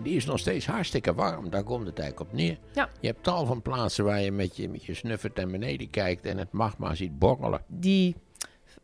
[0.02, 1.50] die is nog steeds hartstikke warm.
[1.50, 2.58] Daar komt het eigenlijk op neer.
[2.74, 2.90] Ja.
[3.00, 6.26] Je hebt tal van plaatsen waar je met je, met je snuffert naar beneden kijkt
[6.26, 7.62] en het magma ziet borrelen.
[7.68, 8.16] die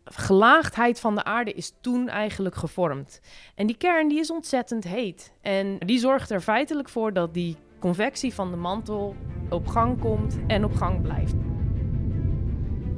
[0.04, 3.22] gelaagdheid van de aarde is toen eigenlijk gevormd.
[3.56, 5.34] En die kern die is ontzettend heet.
[5.42, 9.15] En die zorgt er feitelijk voor dat die convectie van de mantel
[9.50, 11.34] op gang komt en op gang blijft.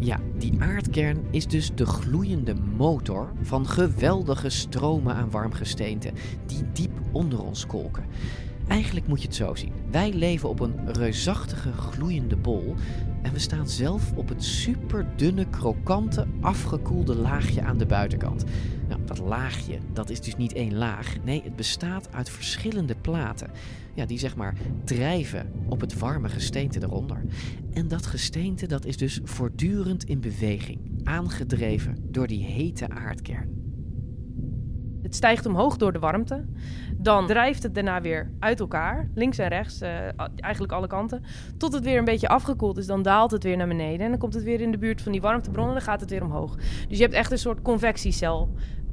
[0.03, 6.11] Ja, die aardkern is dus de gloeiende motor van geweldige stromen aan warm gesteente
[6.45, 8.05] die diep onder ons kolken.
[8.71, 9.73] Eigenlijk moet je het zo zien.
[9.89, 12.75] Wij leven op een reusachtige, gloeiende bol.
[13.21, 18.43] En we staan zelf op het superdunne, krokante, afgekoelde laagje aan de buitenkant.
[18.87, 21.15] Nou, dat laagje, dat is dus niet één laag.
[21.23, 23.51] Nee, het bestaat uit verschillende platen.
[23.93, 27.21] Ja, die zeg maar drijven op het warme gesteente eronder.
[27.73, 31.01] En dat gesteente, dat is dus voortdurend in beweging.
[31.03, 33.61] Aangedreven door die hete aardkern.
[35.01, 36.45] Het stijgt omhoog door de warmte.
[37.01, 39.89] Dan drijft het daarna weer uit elkaar, links en rechts, uh,
[40.35, 41.23] eigenlijk alle kanten.
[41.57, 42.85] Tot het weer een beetje afgekoeld is.
[42.85, 43.99] Dan daalt het weer naar beneden.
[43.99, 46.09] En dan komt het weer in de buurt van die warmtebron en dan gaat het
[46.09, 46.55] weer omhoog.
[46.87, 48.49] Dus je hebt echt een soort convectiecel.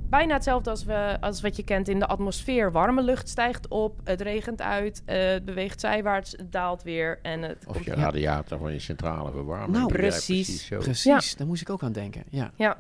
[0.09, 2.73] Bijna hetzelfde als, we, als wat je kent in de atmosfeer.
[2.73, 7.19] Warme lucht stijgt op, het regent uit, uh, het beweegt zijwaarts, het daalt weer.
[7.23, 9.73] En het of komt, je radiator van je centrale verwarming.
[9.73, 10.67] Nou, precies.
[10.69, 12.23] precies, precies daar moest ik ook aan denken.
[12.31, 12.51] Ja.
[12.57, 12.77] ja.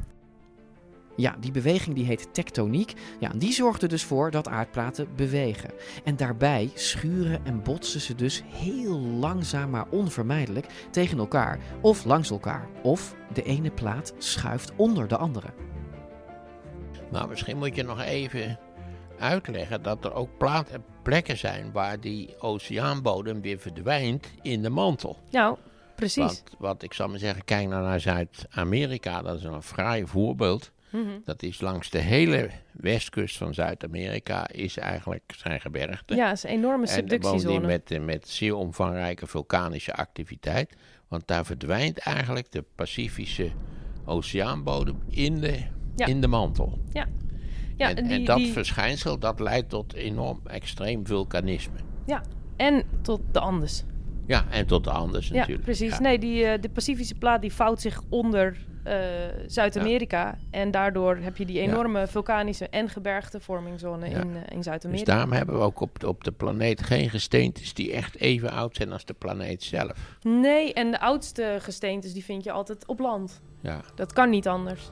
[1.18, 2.92] Ja, die beweging die heet tektoniek.
[3.20, 5.70] Ja, die zorgt er dus voor dat aardplaten bewegen.
[6.04, 11.58] En daarbij schuren en botsen ze dus heel langzaam maar onvermijdelijk tegen elkaar.
[11.80, 12.68] Of langs elkaar.
[12.82, 15.48] Of de ene plaat schuift onder de andere.
[17.12, 18.58] Maar misschien moet je nog even
[19.18, 25.18] uitleggen dat er ook platen, plekken zijn waar die oceaanbodem weer verdwijnt in de mantel.
[25.30, 25.56] Nou,
[25.96, 26.24] precies.
[26.24, 30.72] Want, wat ik zal maar zeggen, kijk nou naar Zuid-Amerika, dat is een fraai voorbeeld.
[30.90, 31.22] Mm -hmm.
[31.24, 36.14] Dat is langs de hele westkust van Zuid-Amerika is eigenlijk zijn gebergte.
[36.14, 37.60] Ja, is een enorme subductiezone.
[37.60, 40.76] En met, met zeer omvangrijke vulkanische activiteit.
[41.08, 43.50] Want daar verdwijnt eigenlijk de Pacifische
[44.04, 45.62] oceaanbodem in de,
[45.96, 46.06] ja.
[46.06, 46.78] in de mantel.
[46.92, 47.06] Ja.
[47.76, 48.52] ja en, en, die, en dat die...
[48.52, 51.78] verschijnsel dat leidt tot enorm extreem vulkanisme.
[52.06, 52.22] Ja,
[52.56, 53.84] en tot de Andes.
[54.26, 55.64] Ja, en tot de Andes ja, natuurlijk.
[55.64, 55.90] Precies.
[55.90, 56.00] Ja.
[56.00, 58.94] Nee, die, uh, de Pacifische plaat die vouwt zich onder uh,
[59.46, 60.24] Zuid-Amerika.
[60.24, 60.38] Ja.
[60.50, 62.06] En daardoor heb je die enorme ja.
[62.06, 65.04] vulkanische en gebergtevormingzone in, uh, in Zuid-Amerika.
[65.04, 68.50] Dus daarom hebben we ook op de, op de planeet geen gesteentes die echt even
[68.50, 70.16] oud zijn als de planeet zelf.
[70.22, 73.40] Nee, en de oudste gesteentes die vind je altijd op land.
[73.60, 73.80] Ja.
[73.94, 74.90] Dat kan niet anders.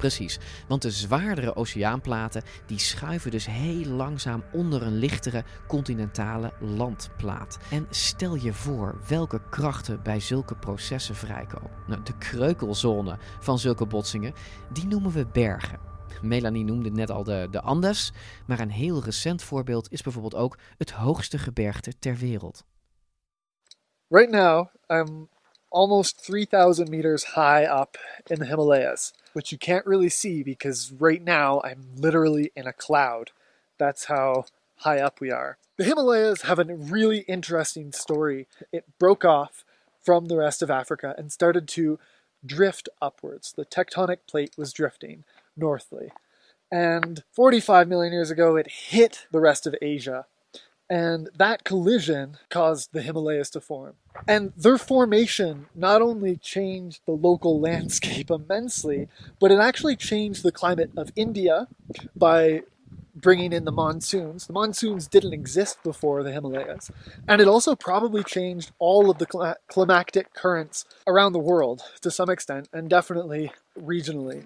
[0.00, 7.58] Precies, want de zwaardere oceaanplaten die schuiven dus heel langzaam onder een lichtere continentale landplaat.
[7.70, 11.70] En stel je voor welke krachten bij zulke processen vrijkomen.
[11.86, 14.32] Nou, de kreukelzone van zulke botsingen,
[14.72, 15.78] die noemen we bergen.
[16.22, 18.12] Melanie noemde net al de, de Andes,
[18.46, 22.64] maar een heel recent voorbeeld is bijvoorbeeld ook het hoogste gebergte ter wereld.
[24.08, 25.28] Right now, I'm
[25.70, 27.96] almost 3000 meters high up
[28.30, 29.12] in the Himalayas.
[29.32, 33.30] which you can't really see because right now I'm literally in a cloud.
[33.78, 34.46] That's how
[34.78, 35.56] high up we are.
[35.76, 38.48] The Himalayas have a really interesting story.
[38.72, 39.64] It broke off
[40.02, 41.98] from the rest of Africa and started to
[42.44, 43.52] drift upwards.
[43.56, 45.24] The tectonic plate was drifting
[45.56, 46.10] northly.
[46.72, 50.26] And 45 million years ago, it hit the rest of Asia.
[50.90, 53.94] And that collision caused the Himalayas to form.
[54.26, 60.50] And their formation not only changed the local landscape immensely, but it actually changed the
[60.50, 61.68] climate of India
[62.16, 62.62] by
[63.14, 64.46] bringing in the monsoons.
[64.46, 66.90] The monsoons didn't exist before the Himalayas.
[67.28, 72.10] And it also probably changed all of the cl- climactic currents around the world to
[72.10, 74.44] some extent, and definitely regionally.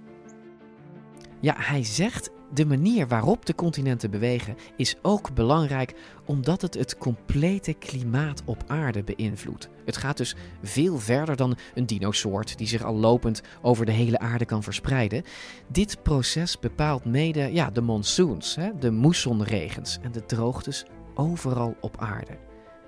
[1.41, 6.99] Ja, hij zegt de manier waarop de continenten bewegen is ook belangrijk omdat het het
[6.99, 9.69] complete klimaat op aarde beïnvloedt.
[9.85, 14.19] Het gaat dus veel verder dan een dinosoort die zich al lopend over de hele
[14.19, 15.23] aarde kan verspreiden.
[15.67, 21.97] Dit proces bepaalt mede ja, de monsoons, hè, de moessonregens en de droogtes overal op
[21.99, 22.39] aarde.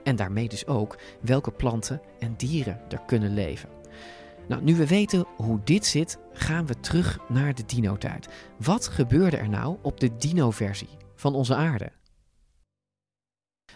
[0.02, 3.68] En daarmee dus ook welke planten en dieren er kunnen leven.
[4.48, 8.28] Nou, nu we weten hoe dit zit, gaan we terug naar de dino-tijd.
[8.58, 11.92] Wat gebeurde er nou op de dino-versie van onze aarde?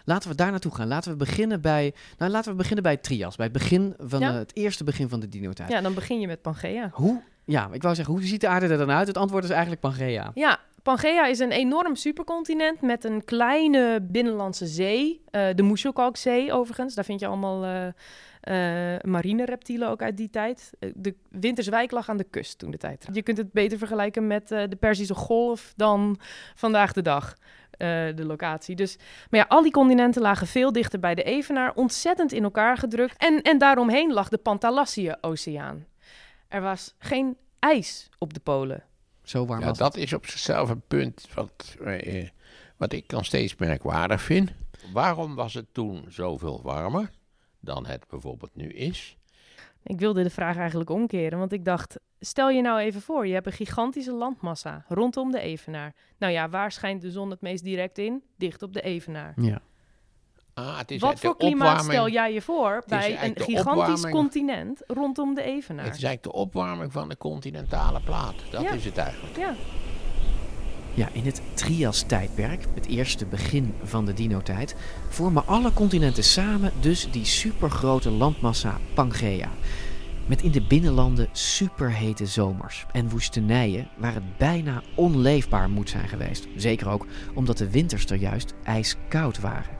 [0.05, 0.87] Laten we daar naartoe gaan.
[0.87, 4.19] Laten we beginnen bij, nou, laten we beginnen bij het Trias, bij het begin van
[4.19, 4.31] Ja.
[4.31, 5.69] de- het eerste begin van de dino-tijd.
[5.69, 6.89] Ja, dan begin je met Pangea.
[6.93, 7.21] Hoe?
[7.45, 9.07] Ja, ik wou zeggen, hoe ziet de aarde er dan uit?
[9.07, 10.31] Het antwoord is eigenlijk Pangea.
[10.33, 15.21] Ja, Pangea is een enorm supercontinent met een kleine binnenlandse zee.
[15.31, 16.93] Eh, de Muschelkalkzee overigens.
[16.95, 17.87] Daar vind je allemaal eh,
[19.01, 20.71] marine reptielen ook uit die tijd.
[20.79, 23.07] Eh, de Winterswijk lag aan de kust toen de tijd.
[23.11, 26.19] Je kunt het beter vergelijken met eh, de Perzische Golf dan
[26.55, 27.35] vandaag de dag.
[27.71, 28.75] eh, de locatie.
[28.75, 28.97] Dus,
[29.29, 33.17] maar ja, al die continenten lagen veel dichter bij de Evenaar, ontzettend in elkaar gedrukt.
[33.17, 35.85] En, en daaromheen lag de Pantallassië-oceaan.
[36.47, 38.83] Er was geen ijs op de polen.
[39.23, 42.27] Zo warm Ja, was dat is op zichzelf een punt wat, eh,
[42.77, 44.51] wat ik nog steeds merkwaardig vind.
[44.93, 47.09] Waarom was het toen zoveel warmer
[47.61, 49.17] dan het bijvoorbeeld nu is?
[49.83, 53.33] Ik wilde de vraag eigenlijk omkeren, want ik dacht, stel je nou even voor, je
[53.33, 55.93] hebt een gigantische landmassa rondom de Evenaar.
[56.17, 58.23] Nou ja, waar schijnt de zon het meest direct in?
[58.37, 59.33] Dicht op de Evenaar.
[59.35, 59.61] Ja.
[60.53, 64.11] Ah, het is Wat voor klimaat opwarming- stel jij je voor bij een gigantisch opwarming-
[64.15, 65.85] continent rondom de Evenaar?
[65.85, 68.35] Het is eigenlijk de opwarming van de continentale plaat.
[68.51, 68.71] Dat Ja.
[68.71, 69.37] is het eigenlijk.
[69.37, 69.53] Ja.
[70.93, 74.75] Ja, in het Trias-tijdperk, het eerste begin van de dino-tijd,
[75.09, 79.49] vormen alle continenten samen dus die supergrote landmassa Pangea.
[80.27, 86.47] Met in de binnenlanden superhete zomers en woestenijen waar het bijna onleefbaar moet zijn geweest.
[86.55, 89.79] Zeker ook omdat de winters er juist ijskoud waren.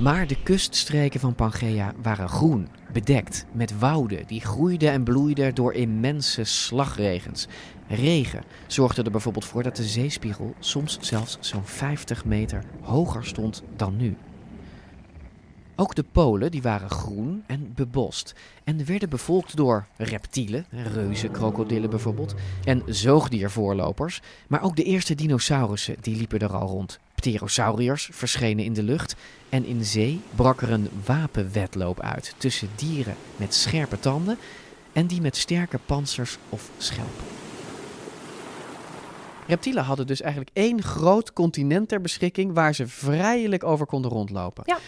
[0.00, 5.74] Maar de kuststreken van Pangea waren groen, bedekt met wouden die groeiden en bloeiden door
[5.74, 7.48] immense slagregens.
[7.90, 13.62] Regen zorgde er bijvoorbeeld voor dat de zeespiegel soms zelfs zo'n 50 meter hoger stond
[13.76, 14.16] dan nu.
[15.76, 22.34] Ook de polen die waren groen en bebost en werden bevolkt door reptielen, reuzenkrokodillen bijvoorbeeld,
[22.64, 26.98] en zoogdiervoorlopers, maar ook de eerste dinosaurussen die liepen er al rond.
[27.14, 29.16] Pterosauriërs verschenen in de lucht
[29.48, 34.38] en in zee brak er een wapenwedloop uit tussen dieren met scherpe tanden
[34.92, 37.24] en die met sterke panzers of schelpen.
[39.50, 44.62] Reptielen hadden dus eigenlijk één groot continent ter beschikking waar ze vrijelijk over konden rondlopen.
[44.66, 44.78] Ja.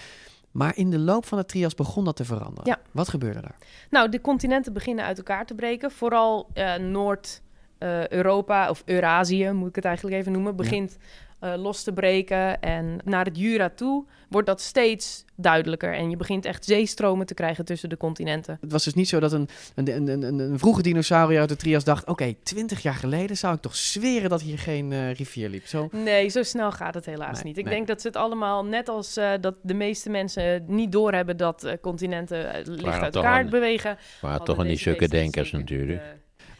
[0.50, 2.64] Maar in de loop van de trias begon dat te veranderen.
[2.64, 2.78] Ja.
[2.90, 3.56] Wat gebeurde daar?
[3.90, 5.90] Nou, de continenten beginnen uit elkaar te breken.
[5.90, 10.96] Vooral eh, Noord-Europa, of Eurazië moet ik het eigenlijk even noemen, begint
[11.42, 12.60] eh, los te breken.
[12.60, 15.94] En naar het Jura toe wordt dat steeds duidelijker.
[15.94, 18.58] En je begint echt zeestromen te krijgen tussen de continenten.
[18.60, 21.56] Het was dus niet zo dat een, een, een, een, een vroege dinosaurier uit de
[21.56, 22.06] trias dacht...
[22.06, 25.66] oké, twintig jaar geleden zou ik toch zweren dat hier geen eh, rivier liep.
[25.66, 27.58] Zo, Nee, zo snel gaat het helaas Nee, niet.
[27.58, 27.74] Ik nee.
[27.74, 31.64] denk dat ze het allemaal, net als eh, dat de meeste mensen niet doorhebben dat
[31.64, 33.96] eh, continenten licht uit elkaar bewegen.
[34.20, 36.02] Maar toch niet deze zulke denkers natuurlijk.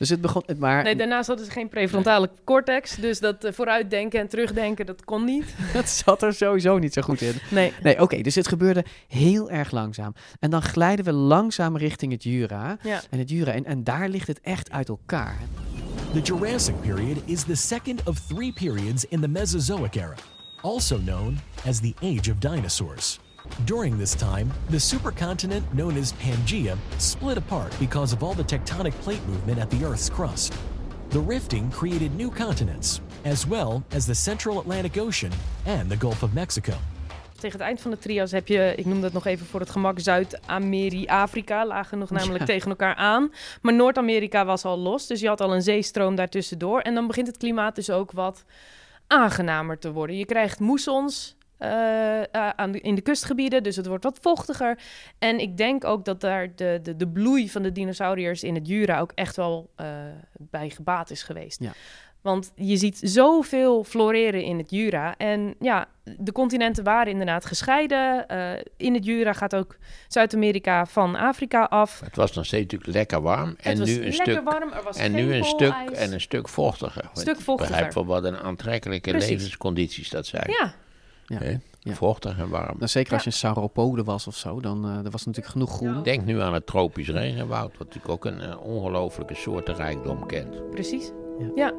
[0.03, 0.43] Dus het begon...
[0.47, 4.87] het- Maar, Nee, daarnaast hadden ze geen prefrontale cortex, dus dat eh, vooruitdenken en terugdenken,
[4.87, 5.45] dat kon niet.
[5.75, 7.33] Dat zat er sowieso niet zo goed in.
[7.51, 7.73] Nee.
[7.83, 10.15] Nee, oké, dus het gebeurde heel erg langzaam.
[10.41, 12.79] En dan glijden we langzaam richting het Jura.
[12.83, 13.01] Ja.
[13.11, 15.37] En het Jura, en, en daar ligt het echt uit elkaar.
[16.13, 20.15] The Jurassic period is the second of three periods in the Mesozoic era,
[20.63, 23.21] also known as the Age of Dinosaurs.
[23.61, 28.93] During this time, the supercontinent known as Pangaea split apart because of all the tectonic
[29.03, 30.55] plate movement at the Earth's crust.
[31.11, 35.31] The rifting created new continents, as well as the Central Atlantic Ocean
[35.67, 36.73] and the Gulf of Mexico.
[37.39, 39.71] Tegen het eind van de trias heb je, ik noem dat nog even voor het
[39.71, 42.45] gemak, Zuid-Amerika, lagen nog namelijk Ja.
[42.45, 43.33] tegen elkaar aan.
[43.63, 46.81] Maar Noord-Amerika was al los, dus je had al een zeestroom daartussendoor.
[46.81, 48.45] En dan begint het klimaat dus ook wat
[49.07, 50.17] aangenamer te worden.
[50.17, 51.37] Je krijgt moessons
[52.57, 54.79] aan de, in de kustgebieden, dus het wordt wat vochtiger.
[55.19, 58.69] En ik denk ook dat daar de, de, de bloei van de dinosauriërs in het
[58.69, 59.87] Jura ook echt wel eh,
[60.39, 61.61] bij gebaat is geweest.
[61.63, 61.73] Ja.
[62.21, 65.17] Want je ziet zoveel floreren in het Jura.
[65.17, 65.87] En ja,
[66.19, 68.29] de continenten waren inderdaad gescheiden.
[68.29, 69.77] Eh, in het Jura gaat ook
[70.09, 72.01] Zuid-Amerika van Afrika af.
[72.01, 73.55] Het was nog steeds natuurlijk lekker warm.
[73.61, 76.49] en nu een lekker stuk, warm, er was en nu een stuk, en een stuk
[76.49, 77.03] vochtiger.
[77.05, 77.73] Want Stuk Ik vochtiger.
[77.73, 79.31] begrijp wel wat een aantrekkelijke Precies.
[79.31, 80.51] levenscondities dat zijn.
[80.51, 80.75] Ja.
[81.27, 81.39] Ja.
[81.39, 81.57] Hè?
[81.81, 81.95] Ja.
[81.95, 82.75] Vochtig en warm.
[82.77, 85.71] Nou, zeker als je een sauropode was of zo, dan uh, er was natuurlijk genoeg
[85.71, 86.03] groen.
[86.03, 90.71] Denk nu aan het tropisch regenwoud, wat natuurlijk ook een uh, ongelofelijke soortenrijkdom kent.
[90.71, 91.13] Precies.
[91.39, 91.51] Ja.
[91.55, 91.73] ja.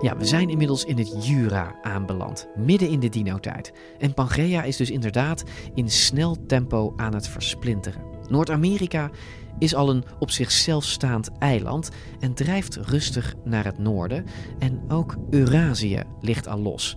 [0.00, 3.72] Ja, we zijn inmiddels in het Jura aanbeland, midden in de dino-tijd.
[3.98, 5.44] En Pangea is dus inderdaad
[5.74, 8.02] in snel tempo aan het versplinteren.
[8.28, 9.10] Noord-Amerika
[9.58, 14.24] is al een op zichzelf staand eiland en drijft rustig naar het noorden.
[14.58, 16.96] En ook Eurazië ligt al los.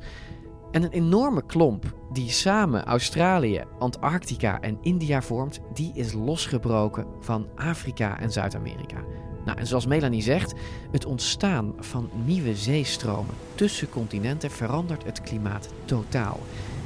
[0.72, 7.48] En een enorme klomp die samen Australië, Antarctica en India vormt, die is losgebroken van
[7.56, 9.04] Afrika en Zuid-Amerika.
[9.46, 10.54] Nou, en zoals Melanie zegt,
[10.92, 16.40] het ontstaan van nieuwe zeestromen tussen continenten verandert het klimaat totaal.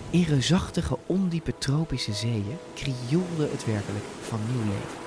[0.10, 5.02] In reusachtige, ondiepe tropische zeeën krioelde het werkelijk van nieuw leven.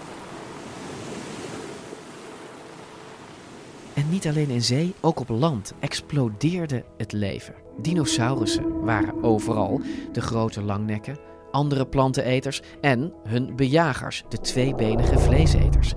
[3.94, 7.65] En niet alleen in zee, ook op land explodeerde het leven.
[7.80, 9.80] Dinosaurussen waren overal,
[10.12, 11.18] de grote langnekken,
[11.50, 15.92] andere planteneters en hun bejagers, de tweebenige vleeseters.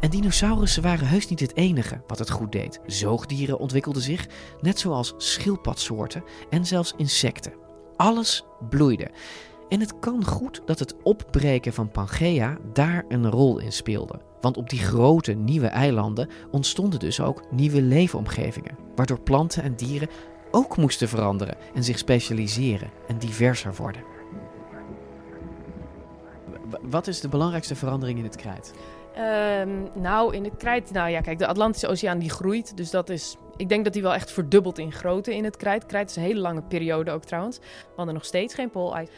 [0.00, 2.80] En dinosaurussen waren heus niet het enige wat het goed deed.
[2.86, 4.26] Zoogdieren ontwikkelden zich,
[4.60, 7.52] net zoals schildpadsoorten en zelfs insecten.
[7.96, 9.10] Alles bloeide.
[9.68, 14.20] En het kan goed dat het opbreken van Pangea daar een rol in speelde.
[14.40, 20.08] Want op die grote nieuwe eilanden ontstonden dus ook nieuwe leefomgevingen, waardoor planten en dieren
[20.50, 24.02] ook moesten veranderen en zich specialiseren en diverser worden.
[26.82, 28.72] Wat is de belangrijkste verandering in het krijt?
[29.14, 30.90] Ehm, nou, in het krijt...
[30.90, 32.76] Nou ja, kijk, de Atlantische Oceaan die groeit.
[32.76, 33.36] Dus dat is...
[33.56, 35.86] Ik denk dat die wel echt verdubbelt in grootte in het krijt.
[35.86, 37.58] Krijt is een hele lange periode ook trouwens.
[37.58, 39.08] We hadden nog steeds geen poolijs.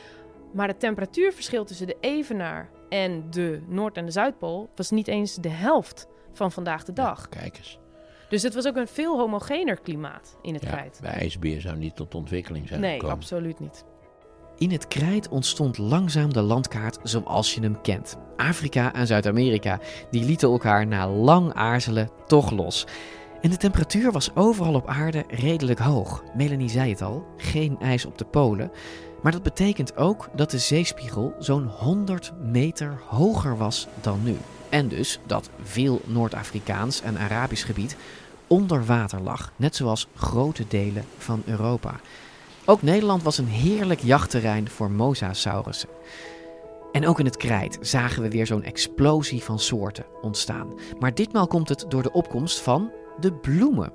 [0.53, 4.71] Maar het temperatuurverschil tussen de Evenaar en de Noord- en de Zuidpool...
[4.75, 7.29] was niet eens de helft van vandaag de dag.
[7.29, 7.79] Kijk eens.
[8.31, 10.99] Dus het was ook een veel homogener klimaat in het Ja, krijt.
[11.03, 13.17] bij ijsbeer zou niet tot ontwikkeling zijn Nee, gekomen.
[13.17, 13.85] absoluut niet.
[14.59, 18.17] In het krijt ontstond langzaam de landkaart zoals je hem kent.
[18.37, 19.79] Afrika en Zuid-Amerika
[20.11, 22.87] die lieten elkaar na lang aarzelen toch los.
[23.41, 26.25] En de temperatuur was overal op aarde redelijk hoog.
[26.37, 28.71] Melanie zei het al, geen ijs op de polen.
[29.23, 34.37] Maar dat betekent ook dat de zeespiegel zo'n 100 meter hoger was dan nu.
[34.69, 37.97] En dus dat veel Noord-Afrikaans en Arabisch gebied
[38.53, 42.01] onder water lag, net zoals grote delen van Europa.
[42.65, 45.89] Ook Nederland was een heerlijk jachtterrein voor mosasaurussen.
[46.93, 50.75] En ook in het krijt zagen we weer zo'n explosie van soorten ontstaan.
[50.99, 52.91] Maar ditmaal komt het door de opkomst van
[53.21, 53.93] de bloemen.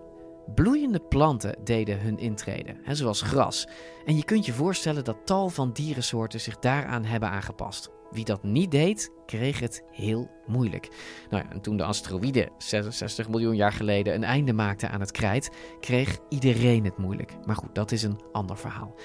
[0.55, 3.67] Bloeiende planten deden hun intrede, hè, zoals gras.
[4.05, 7.94] En je kunt je voorstellen dat tal van dierensoorten zich daaraan hebben aangepast.
[8.11, 10.87] Wie dat niet deed, kreeg het heel moeilijk.
[11.29, 15.11] Nou ja, en toen de asteroïde 66 miljoen jaar geleden een einde maakte aan het
[15.11, 15.49] krijt,
[15.79, 17.31] kreeg iedereen het moeilijk.
[17.45, 18.95] Maar goed, dat is een ander verhaal.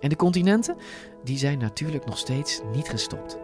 [0.00, 0.76] En de continenten,
[1.24, 3.38] die zijn natuurlijk nog steeds niet gestopt.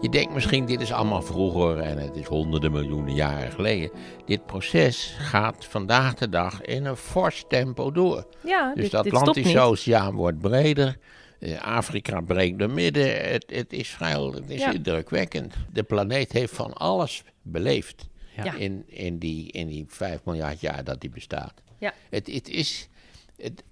[0.00, 3.90] Je denkt misschien, dit is allemaal vroeger en het is honderden miljoenen jaren geleden.
[4.24, 8.26] Dit proces gaat vandaag de dag in een fors tempo door.
[8.44, 9.58] Ja, dus dit- de dit stopt Atlantische niet.
[9.58, 10.98] Oceaan wordt breder.
[11.42, 13.30] Eh, Afrika breekt door midden.
[13.30, 14.72] Het, het is vrij het is Ja.
[14.72, 15.54] indrukwekkend.
[15.72, 18.54] De planeet heeft van alles beleefd Ja.
[18.54, 21.54] in, in, die, in die 5 miljard jaar dat die bestaat.
[21.78, 21.92] Ja.
[22.10, 22.88] Het, het is,
[23.36, 23.62] het,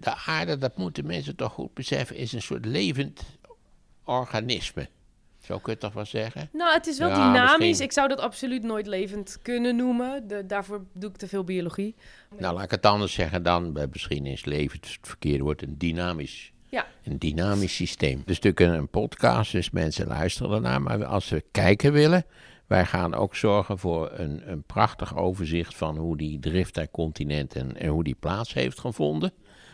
[0.00, 3.22] de aarde, dat moeten mensen toch goed beseffen, is een soort levend
[4.04, 4.88] organisme.
[5.38, 6.48] Zo kun je het toch wel zeggen?
[6.52, 7.58] Nou, het is wel Ja, dynamisch.
[7.58, 7.86] misschien.
[7.86, 10.28] Ik zou dat absoluut nooit levend kunnen noemen.
[10.28, 11.94] De, daarvoor doe ik te veel biologie.
[12.38, 13.78] Nou, laat ik het anders zeggen dan.
[13.92, 16.52] Misschien is leven het verkeerde woord een dynamisch.
[16.74, 16.86] Ja.
[17.02, 18.22] Een dynamisch systeem.
[18.26, 20.82] Is natuurlijk een, podcast, dus mensen luisteren ernaar.
[20.82, 22.24] Maar als ze kijken willen,
[22.66, 27.76] wij gaan ook zorgen voor een, een prachtig overzicht van hoe die drift der continenten
[27.76, 29.32] en hoe die plaats heeft gevonden.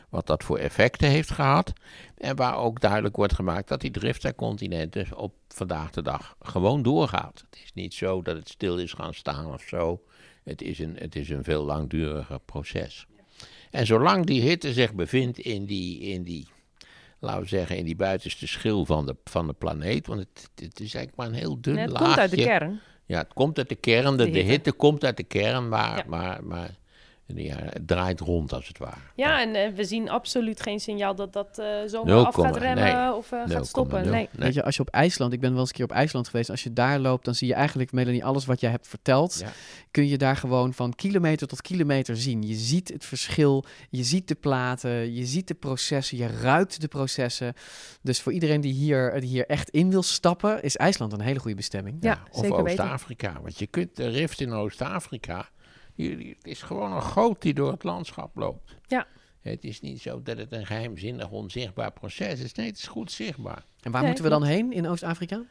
[0.09, 1.73] Wat dat voor effecten heeft gehad.
[2.17, 6.37] En waar ook duidelijk wordt gemaakt dat die drift der continenten op vandaag de dag
[6.41, 7.45] gewoon doorgaat.
[7.51, 10.03] Het is niet zo dat het stil is gaan staan of zo.
[10.45, 13.07] Het is een, het is een veel langduriger proces.
[13.71, 16.47] En zolang die hitte zich bevindt in die, in die
[17.21, 20.07] laten we zeggen, in die buitenste schil van de, van de planeet.
[20.07, 22.07] Want het, het is eigenlijk maar een heel dun Nee, het laagje.
[22.07, 22.81] komt uit de kern.
[23.07, 24.17] Ja, het komt uit de kern.
[24.17, 24.51] De, De de hitte.
[24.53, 24.73] hitte.
[24.73, 26.71] komt uit de kern, maar, maar, maar
[27.35, 28.97] ja, het draait rond als het ware.
[29.15, 32.85] Ja, en eh, we zien absoluut geen signaal dat dat eh zomaar af gaat remmen
[32.85, 33.13] nee.
[33.15, 34.11] of eh, gaat stoppen.
[34.11, 34.29] Nee.
[34.33, 36.51] Weet je, als je op IJsland, ik ben wel eens een keer op IJsland geweest,
[36.51, 39.53] als je daar loopt, dan zie je eigenlijk, Melanie, alles wat jij hebt verteld, Ja.
[39.91, 42.43] kun je daar gewoon van kilometer tot kilometer zien.
[42.43, 46.89] Je ziet het verschil, je ziet de platen, je ziet de processen, je ruikt de
[46.89, 47.55] processen.
[48.03, 51.39] Dus voor iedereen die hier, die hier echt in wil stappen, is IJsland een hele
[51.39, 51.97] goede bestemming.
[52.01, 52.85] Ja, Of zeker weten.
[52.85, 53.41] Oost-Afrika.
[53.43, 55.49] Want je kunt de rift in Oost-Afrika.
[55.97, 58.77] Het is gewoon een goot die door het landschap loopt.
[58.87, 59.07] Ja.
[59.41, 62.53] Het is niet zo dat het een geheimzinnig, onzichtbaar proces is.
[62.55, 63.65] Nee, het is goed zichtbaar.
[63.83, 65.43] En waar Nee, moeten we dan heen in Oost-Afrika?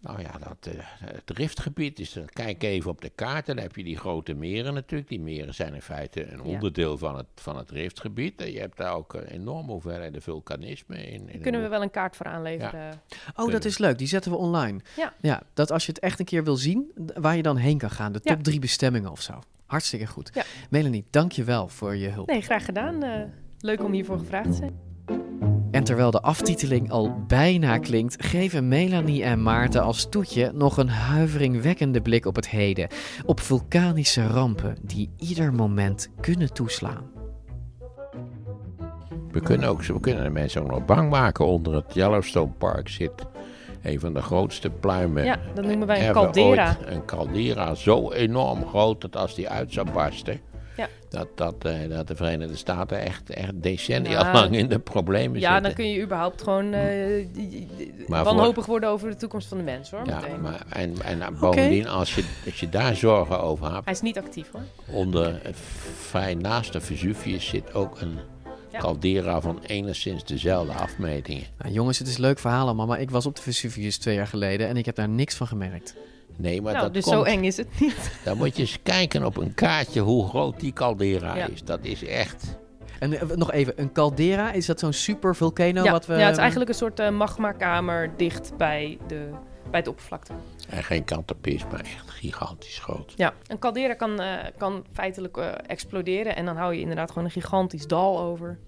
[0.00, 2.12] Nou ja, dat, eh, het riftgebied is.
[2.12, 3.46] dan Kijk even op de kaart.
[3.46, 5.08] Dan heb je die grote meren natuurlijk.
[5.08, 6.44] Die meren zijn in feite een Ja.
[6.44, 8.40] onderdeel van het, van het riftgebied.
[8.40, 11.12] En je hebt daar ook een enorme hoeveelheden vulkanisme in.
[11.20, 13.00] in Daar kunnen we wel een kaart voor aanleveren.
[13.36, 13.98] Oh, dat is leuk.
[13.98, 14.80] Die zetten we online.
[14.96, 15.14] Ja.
[15.20, 17.90] Ja, dat als je het echt een keer wil zien, waar je dan heen kan
[17.90, 18.12] gaan.
[18.12, 18.34] De Ja.
[18.34, 19.38] top drie bestemmingen of zo.
[19.66, 20.30] Hartstikke goed.
[20.34, 20.42] Ja.
[20.70, 22.28] Melanie, dank je wel voor je hulp.
[22.28, 23.02] Nee, graag gedaan.
[23.02, 23.22] Eh,
[23.58, 24.84] leuk om hiervoor gevraagd te zijn.
[25.70, 30.88] En terwijl de aftiteling al bijna klinkt, geven Melanie en Maarten als toetje nog een
[30.88, 32.88] huiveringwekkende blik op het heden.
[33.24, 37.10] Op vulkanische rampen die ieder moment kunnen toeslaan.
[39.30, 41.46] We kunnen, ook, we kunnen de mensen ook nog bang maken.
[41.46, 43.26] Onder het Yellowstone Park zit
[43.86, 45.24] een van de grootste pluimen.
[45.24, 46.76] Ja, dat noemen wij een caldera.
[46.80, 46.90] ooit.
[46.94, 50.40] Een caldera, zo enorm groot dat als die uit zou barsten.
[50.76, 50.88] Ja.
[51.08, 54.32] Dat, dat, eh, dat de Verenigde Staten echt, echt decennia Ja.
[54.32, 55.62] lang in de problemen Ja, zitten.
[55.62, 56.70] dan kun je überhaupt gewoon
[58.06, 60.00] Maar wanhopig worden over de toekomst van de mens, hoor.
[60.06, 60.40] Ja, meteen.
[60.40, 64.18] maar, en, en bovendien, als je, als je daar zorgen over hebt, Hij is niet
[64.18, 64.62] actief, hoor.
[64.92, 65.40] onder
[65.96, 68.18] vrij naast de Vesuvius zit ook een
[68.76, 68.82] Ja.
[68.82, 71.46] caldera van enigszins dezelfde afmetingen.
[71.58, 74.26] Nou, jongens, het is leuk verhaal allemaal, maar ik was op de Vesuvius twee jaar
[74.26, 75.94] geleden en ik heb daar niks van gemerkt.
[76.36, 78.10] Nee, maar nou, dat dus komt, zo eng is het niet.
[78.24, 81.48] Dan moet je eens kijken op een kaartje hoe groot die caldera Ja.
[81.48, 81.64] is.
[81.64, 82.58] Dat is echt...
[82.98, 86.14] En eh, nog even, een caldera, is dat zo'n super volcano ja, wat we...
[86.14, 89.28] ja, het is eigenlijk een soort eh, magmakamer dicht bij, de,
[89.70, 90.32] bij bij het oppervlakte.
[90.68, 93.12] En geen kattenpis, maar echt gigantisch groot.
[93.16, 97.24] Ja, een caldera kan, eh, kan feitelijk eh, exploderen en dan hou je inderdaad gewoon
[97.24, 98.58] een gigantisch dal over.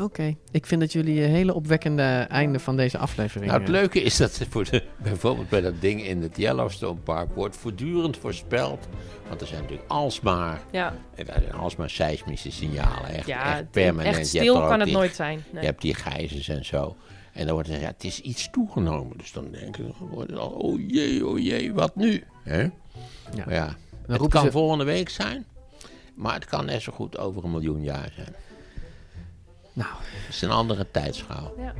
[0.00, 3.50] Oké, ik vind dat jullie een hele opwekkende einde van deze aflevering...
[3.50, 6.98] Nou, het eh, leuke is dat voor de, bijvoorbeeld bij dat ding in het Yellowstone
[7.00, 8.88] Park wordt voortdurend voorspeld.
[9.28, 10.94] Want er zijn natuurlijk alsmaar, Ja.
[11.14, 13.08] er zijn alsmaar seismische signalen.
[13.08, 14.16] Echt, Ja, echt permanent.
[14.16, 15.60] echt Je hebt stil kan het die- nooit zijn, nee.
[15.60, 16.96] Je hebt die gijzers en zo.
[17.32, 19.18] En dan wordt er gezegd, ja, het is iets toegenomen.
[19.18, 22.24] Dus dan denken worden al, oh jee, oh jee, wat nu?
[22.42, 22.60] Hè?
[22.60, 22.70] Ja.
[23.44, 23.76] Maar ja,
[24.06, 25.44] het kan ze- volgende week zijn.
[26.14, 28.34] Maar het kan net zo goed over een miljoen jaar zijn.
[29.72, 29.90] Nou.
[30.00, 31.54] Het is een andere tijdschaal.
[31.58, 31.74] Ja.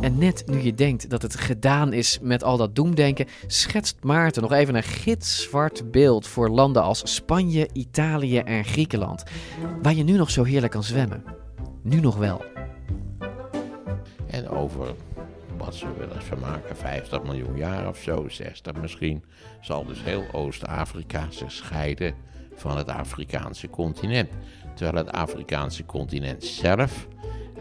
[0.00, 4.42] En net nu je denkt dat het gedaan is met al dat doemdenken, schetst Maarten
[4.42, 9.22] nog even een gitzwart beeld voor landen als Spanje, Italië en Griekenland.
[9.82, 11.24] Waar je nu nog zo heerlijk kan zwemmen.
[11.82, 12.44] Nu nog wel.
[14.48, 14.94] Over,
[15.56, 19.24] wat ze willen vermaken, 50 miljoen jaar of zo, 60 misschien,
[19.60, 22.14] zal dus heel Oost-Afrika zich scheiden
[22.54, 24.30] van het Afrikaanse continent.
[24.74, 27.08] Terwijl het Afrikaanse continent zelf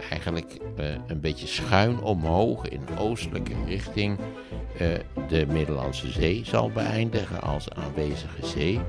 [0.10, 4.18] eigenlijk eh, een beetje schuin omhoog in oostelijke richting
[4.78, 4.88] eh,
[5.28, 8.80] de Middellandse Zee zal beëindigen als aanwezige zee.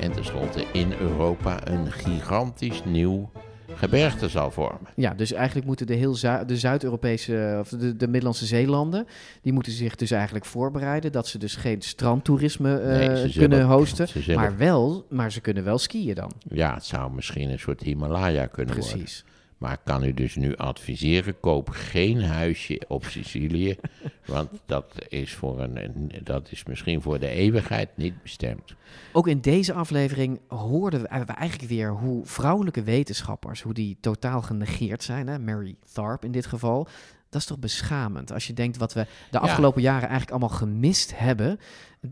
[0.00, 3.30] En tenslotte in Europa een gigantisch nieuw
[3.74, 4.90] gebergte zal vormen.
[4.96, 9.06] Ja, dus eigenlijk moeten de, heel Zu- de Zuid-Europese, of de, de Middellandse zeelanden,
[9.42, 14.34] die moeten zich dus eigenlijk voorbereiden dat ze dus geen strandtoerisme eh, Nee, kunnen hosten,
[14.34, 16.32] maar wel, maar ze kunnen wel skiën dan.
[16.48, 18.92] Ja, het zou misschien een soort Himalaya kunnen worden.
[18.98, 19.24] Precies.
[19.58, 23.76] Maar ik kan u dus nu adviseren, koop geen huisje op Sicilië.
[24.26, 28.74] want dat is, voor een, dat is misschien voor de eeuwigheid niet bestemd.
[29.12, 35.02] Ook in deze aflevering hoorden we eigenlijk weer hoe vrouwelijke wetenschappers, hoe die totaal genegeerd
[35.02, 35.26] zijn.
[35.26, 35.38] Hè?
[35.38, 36.88] Mary Tharp in dit geval.
[37.28, 39.38] Dat is toch beschamend als je denkt wat we de Ja.
[39.38, 41.58] afgelopen jaren eigenlijk allemaal gemist hebben.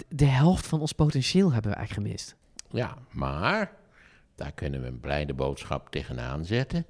[0.09, 2.37] De helft van ons potentieel hebben we eigenlijk gemist.
[2.71, 3.71] Ja, maar
[4.35, 6.87] daar kunnen we een blijde boodschap tegenaan zetten.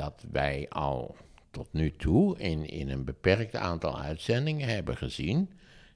[0.00, 1.16] Dat wij al
[1.50, 5.50] tot nu toe in, in een beperkt aantal uitzendingen hebben gezien,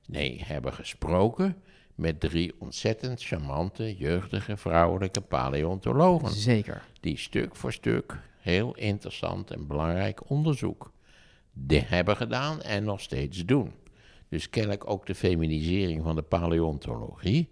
[0.07, 1.57] nee, hebben gesproken
[1.95, 6.31] met drie ontzettend charmante, jeugdige vrouwelijke paleontologen.
[6.31, 6.83] Zeker.
[7.01, 10.93] Die stuk voor stuk heel interessant en belangrijk onderzoek
[11.53, 13.73] de hebben gedaan en nog steeds doen.
[14.29, 17.49] Dus kennelijk ook de feminisering van de paleontologie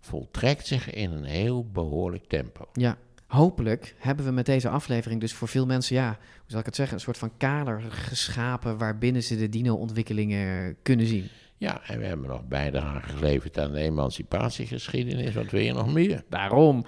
[0.00, 2.68] voltrekt zich in een heel behoorlijk tempo.
[2.72, 6.66] Ja, hopelijk hebben we met deze aflevering dus voor veel mensen, ja, hoe zal ik
[6.66, 11.28] het zeggen, een soort van kader geschapen waarbinnen ze de dino-ontwikkelingen kunnen zien.
[11.58, 15.34] Ja, en we hebben nog bijdrage geleverd aan de emancipatiegeschiedenis.
[15.34, 16.24] Wat wil je nog meer?
[16.28, 16.84] Daarom.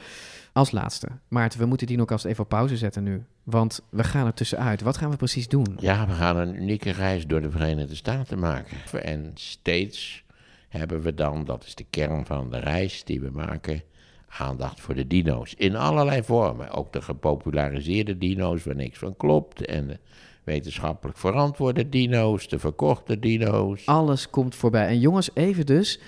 [0.52, 3.24] Als laatste, Maarten, we moeten DinoCast even op pauze zetten nu.
[3.42, 4.80] Want we gaan er tussenuit.
[4.80, 5.76] Wat gaan we precies doen?
[5.80, 9.02] Ja, we gaan een unieke reis door de Verenigde Staten maken.
[9.02, 10.24] En steeds
[10.68, 13.82] hebben we dan, dat is de kern van de reis die we maken,
[14.28, 15.54] aandacht voor de dino's.
[15.54, 16.70] In allerlei vormen.
[16.70, 19.66] Ook de gepopulariseerde dino's waar niks van klopt.
[19.66, 19.98] En de
[20.44, 23.86] wetenschappelijk verantwoorde dino's, de verkochte dino's.
[23.86, 24.86] Alles komt voorbij.
[24.86, 26.00] En jongens, even dus.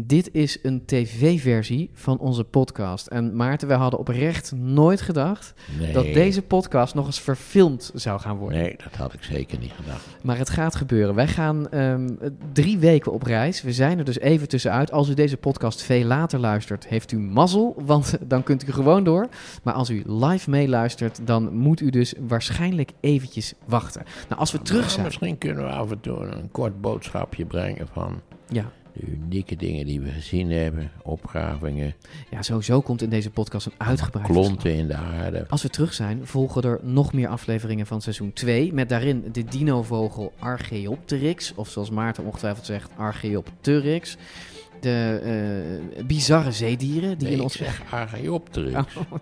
[0.00, 3.06] Dit is een tv-versie van onze podcast.
[3.06, 5.92] En Maarten, wij hadden oprecht nooit gedacht Nee.
[5.92, 8.58] dat deze podcast nog eens verfilmd zou gaan worden.
[8.58, 10.06] Nee, dat had ik zeker niet gedacht.
[10.22, 11.14] Maar het gaat gebeuren.
[11.14, 12.08] Wij gaan ehm,
[12.52, 13.62] drie weken op reis.
[13.62, 14.92] We zijn er dus even tussenuit.
[14.92, 19.04] Als u deze podcast veel later luistert, heeft u mazzel, want dan kunt u gewoon
[19.04, 19.28] door.
[19.62, 24.02] Maar als u live meeluistert, dan moet u dus waarschijnlijk eventjes wachten.
[24.28, 25.04] Nou, als we terug zijn...
[25.04, 28.70] Misschien kunnen we af en toe een kort boodschapje brengen van Ja.
[29.00, 30.90] De unieke dingen die we gezien hebben.
[31.02, 31.94] Opgravingen,
[32.30, 35.46] Ja, sowieso komt in deze podcast een uitgebreid klonten in de aarde.
[35.48, 38.72] Als we terug zijn, volgen er nog meer afleveringen van seizoen 2.
[38.72, 41.52] Met daarin de dinovogel Archaeopteryx.
[41.54, 44.16] Of zoals Maarten ongetwijfeld zegt, Archaeopteryx.
[44.80, 45.20] De
[45.96, 47.56] eh, bizarre zeedieren die Nee, in ik ons...
[47.56, 48.94] zeg Archaeopteryx.
[49.10, 49.18] Oh,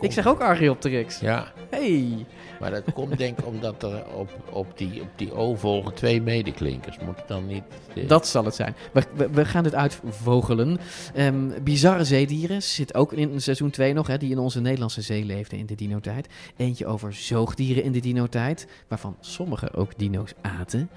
[0.00, 1.20] Ik zeg ook Archaeopteryx.
[1.20, 1.52] Ja.
[1.70, 2.26] Hey.
[2.60, 6.22] Maar dat komt denk ik omdat er op, op, die, op die O volgen twee
[6.22, 6.98] medeklinkers.
[6.98, 7.62] Moet het dan niet...
[7.94, 8.74] eh, Dat zal het zijn.
[8.92, 10.78] We, we, we gaan dit uitvogelen.
[11.14, 15.24] Ehm, bizarre zeedieren zit ook in seizoen 2 nog, hè, die in onze Nederlandse zee
[15.24, 16.28] leefden in de dinotijd.
[16.56, 20.90] Eentje over zoogdieren in de dinotijd, waarvan sommige ook dino's aten.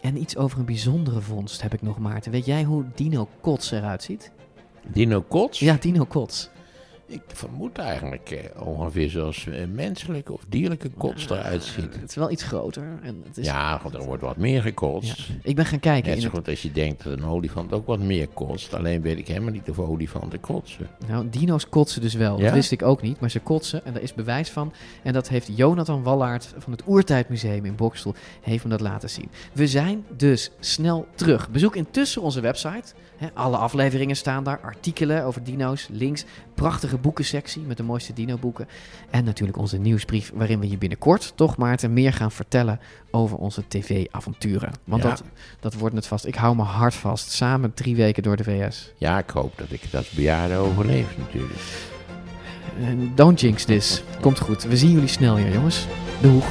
[0.00, 2.32] En iets over een bijzondere vondst heb ik nog, Maarten.
[2.32, 4.30] Weet jij hoe Dino Kots eruit ziet?
[4.86, 5.58] Dino Kots?
[5.58, 6.50] Ja, Dino Kots.
[7.12, 11.94] Ik vermoed eigenlijk eh, ongeveer zoals eh, menselijke of dierlijke kots eruit ziet.
[12.00, 12.98] Het is wel iets groter.
[13.02, 13.46] En het is...
[13.46, 15.28] Ja, want er wordt wat meer gekotst.
[15.42, 16.06] Ik ben gaan kijken.
[16.08, 18.74] Net in zo het- goed als je denkt dat een olifant ook wat meer kotst.
[18.74, 20.86] Alleen weet ik helemaal niet of olifanten kotsen.
[21.08, 22.38] Nou, dino's kotsen dus wel.
[22.38, 22.44] Ja?
[22.44, 24.72] Dat wist ik ook niet, maar ze kotsen en daar is bewijs van.
[25.02, 29.28] En dat heeft Jonathan Wallaert van het Oertijdmuseum in Bokstel heeft me dat laten zien.
[29.52, 31.50] We zijn dus snel terug.
[31.50, 32.94] Bezoek intussen onze website.
[33.34, 38.68] Alle afleveringen staan daar, artikelen over dino's, links, prachtige boekensectie met de mooiste dino-boeken.
[39.10, 43.62] En natuurlijk onze nieuwsbrief waarin we je binnenkort toch Maarten meer gaan vertellen over onze
[43.68, 44.72] tv-avonturen.
[44.84, 45.08] Want Ja.
[45.08, 45.22] dat,
[45.60, 46.26] dat wordt het vast.
[46.26, 47.30] Ik hou me hard vast.
[47.30, 48.92] Samen drie weken door de VS.
[48.98, 51.60] Ja, ik hoop dat ik als bejaarde overleef natuurlijk.
[52.80, 54.02] En Don't jinx this.
[54.20, 54.62] Komt goed.
[54.62, 55.86] We zien jullie snel weer, jongens.
[56.20, 56.44] Doeg.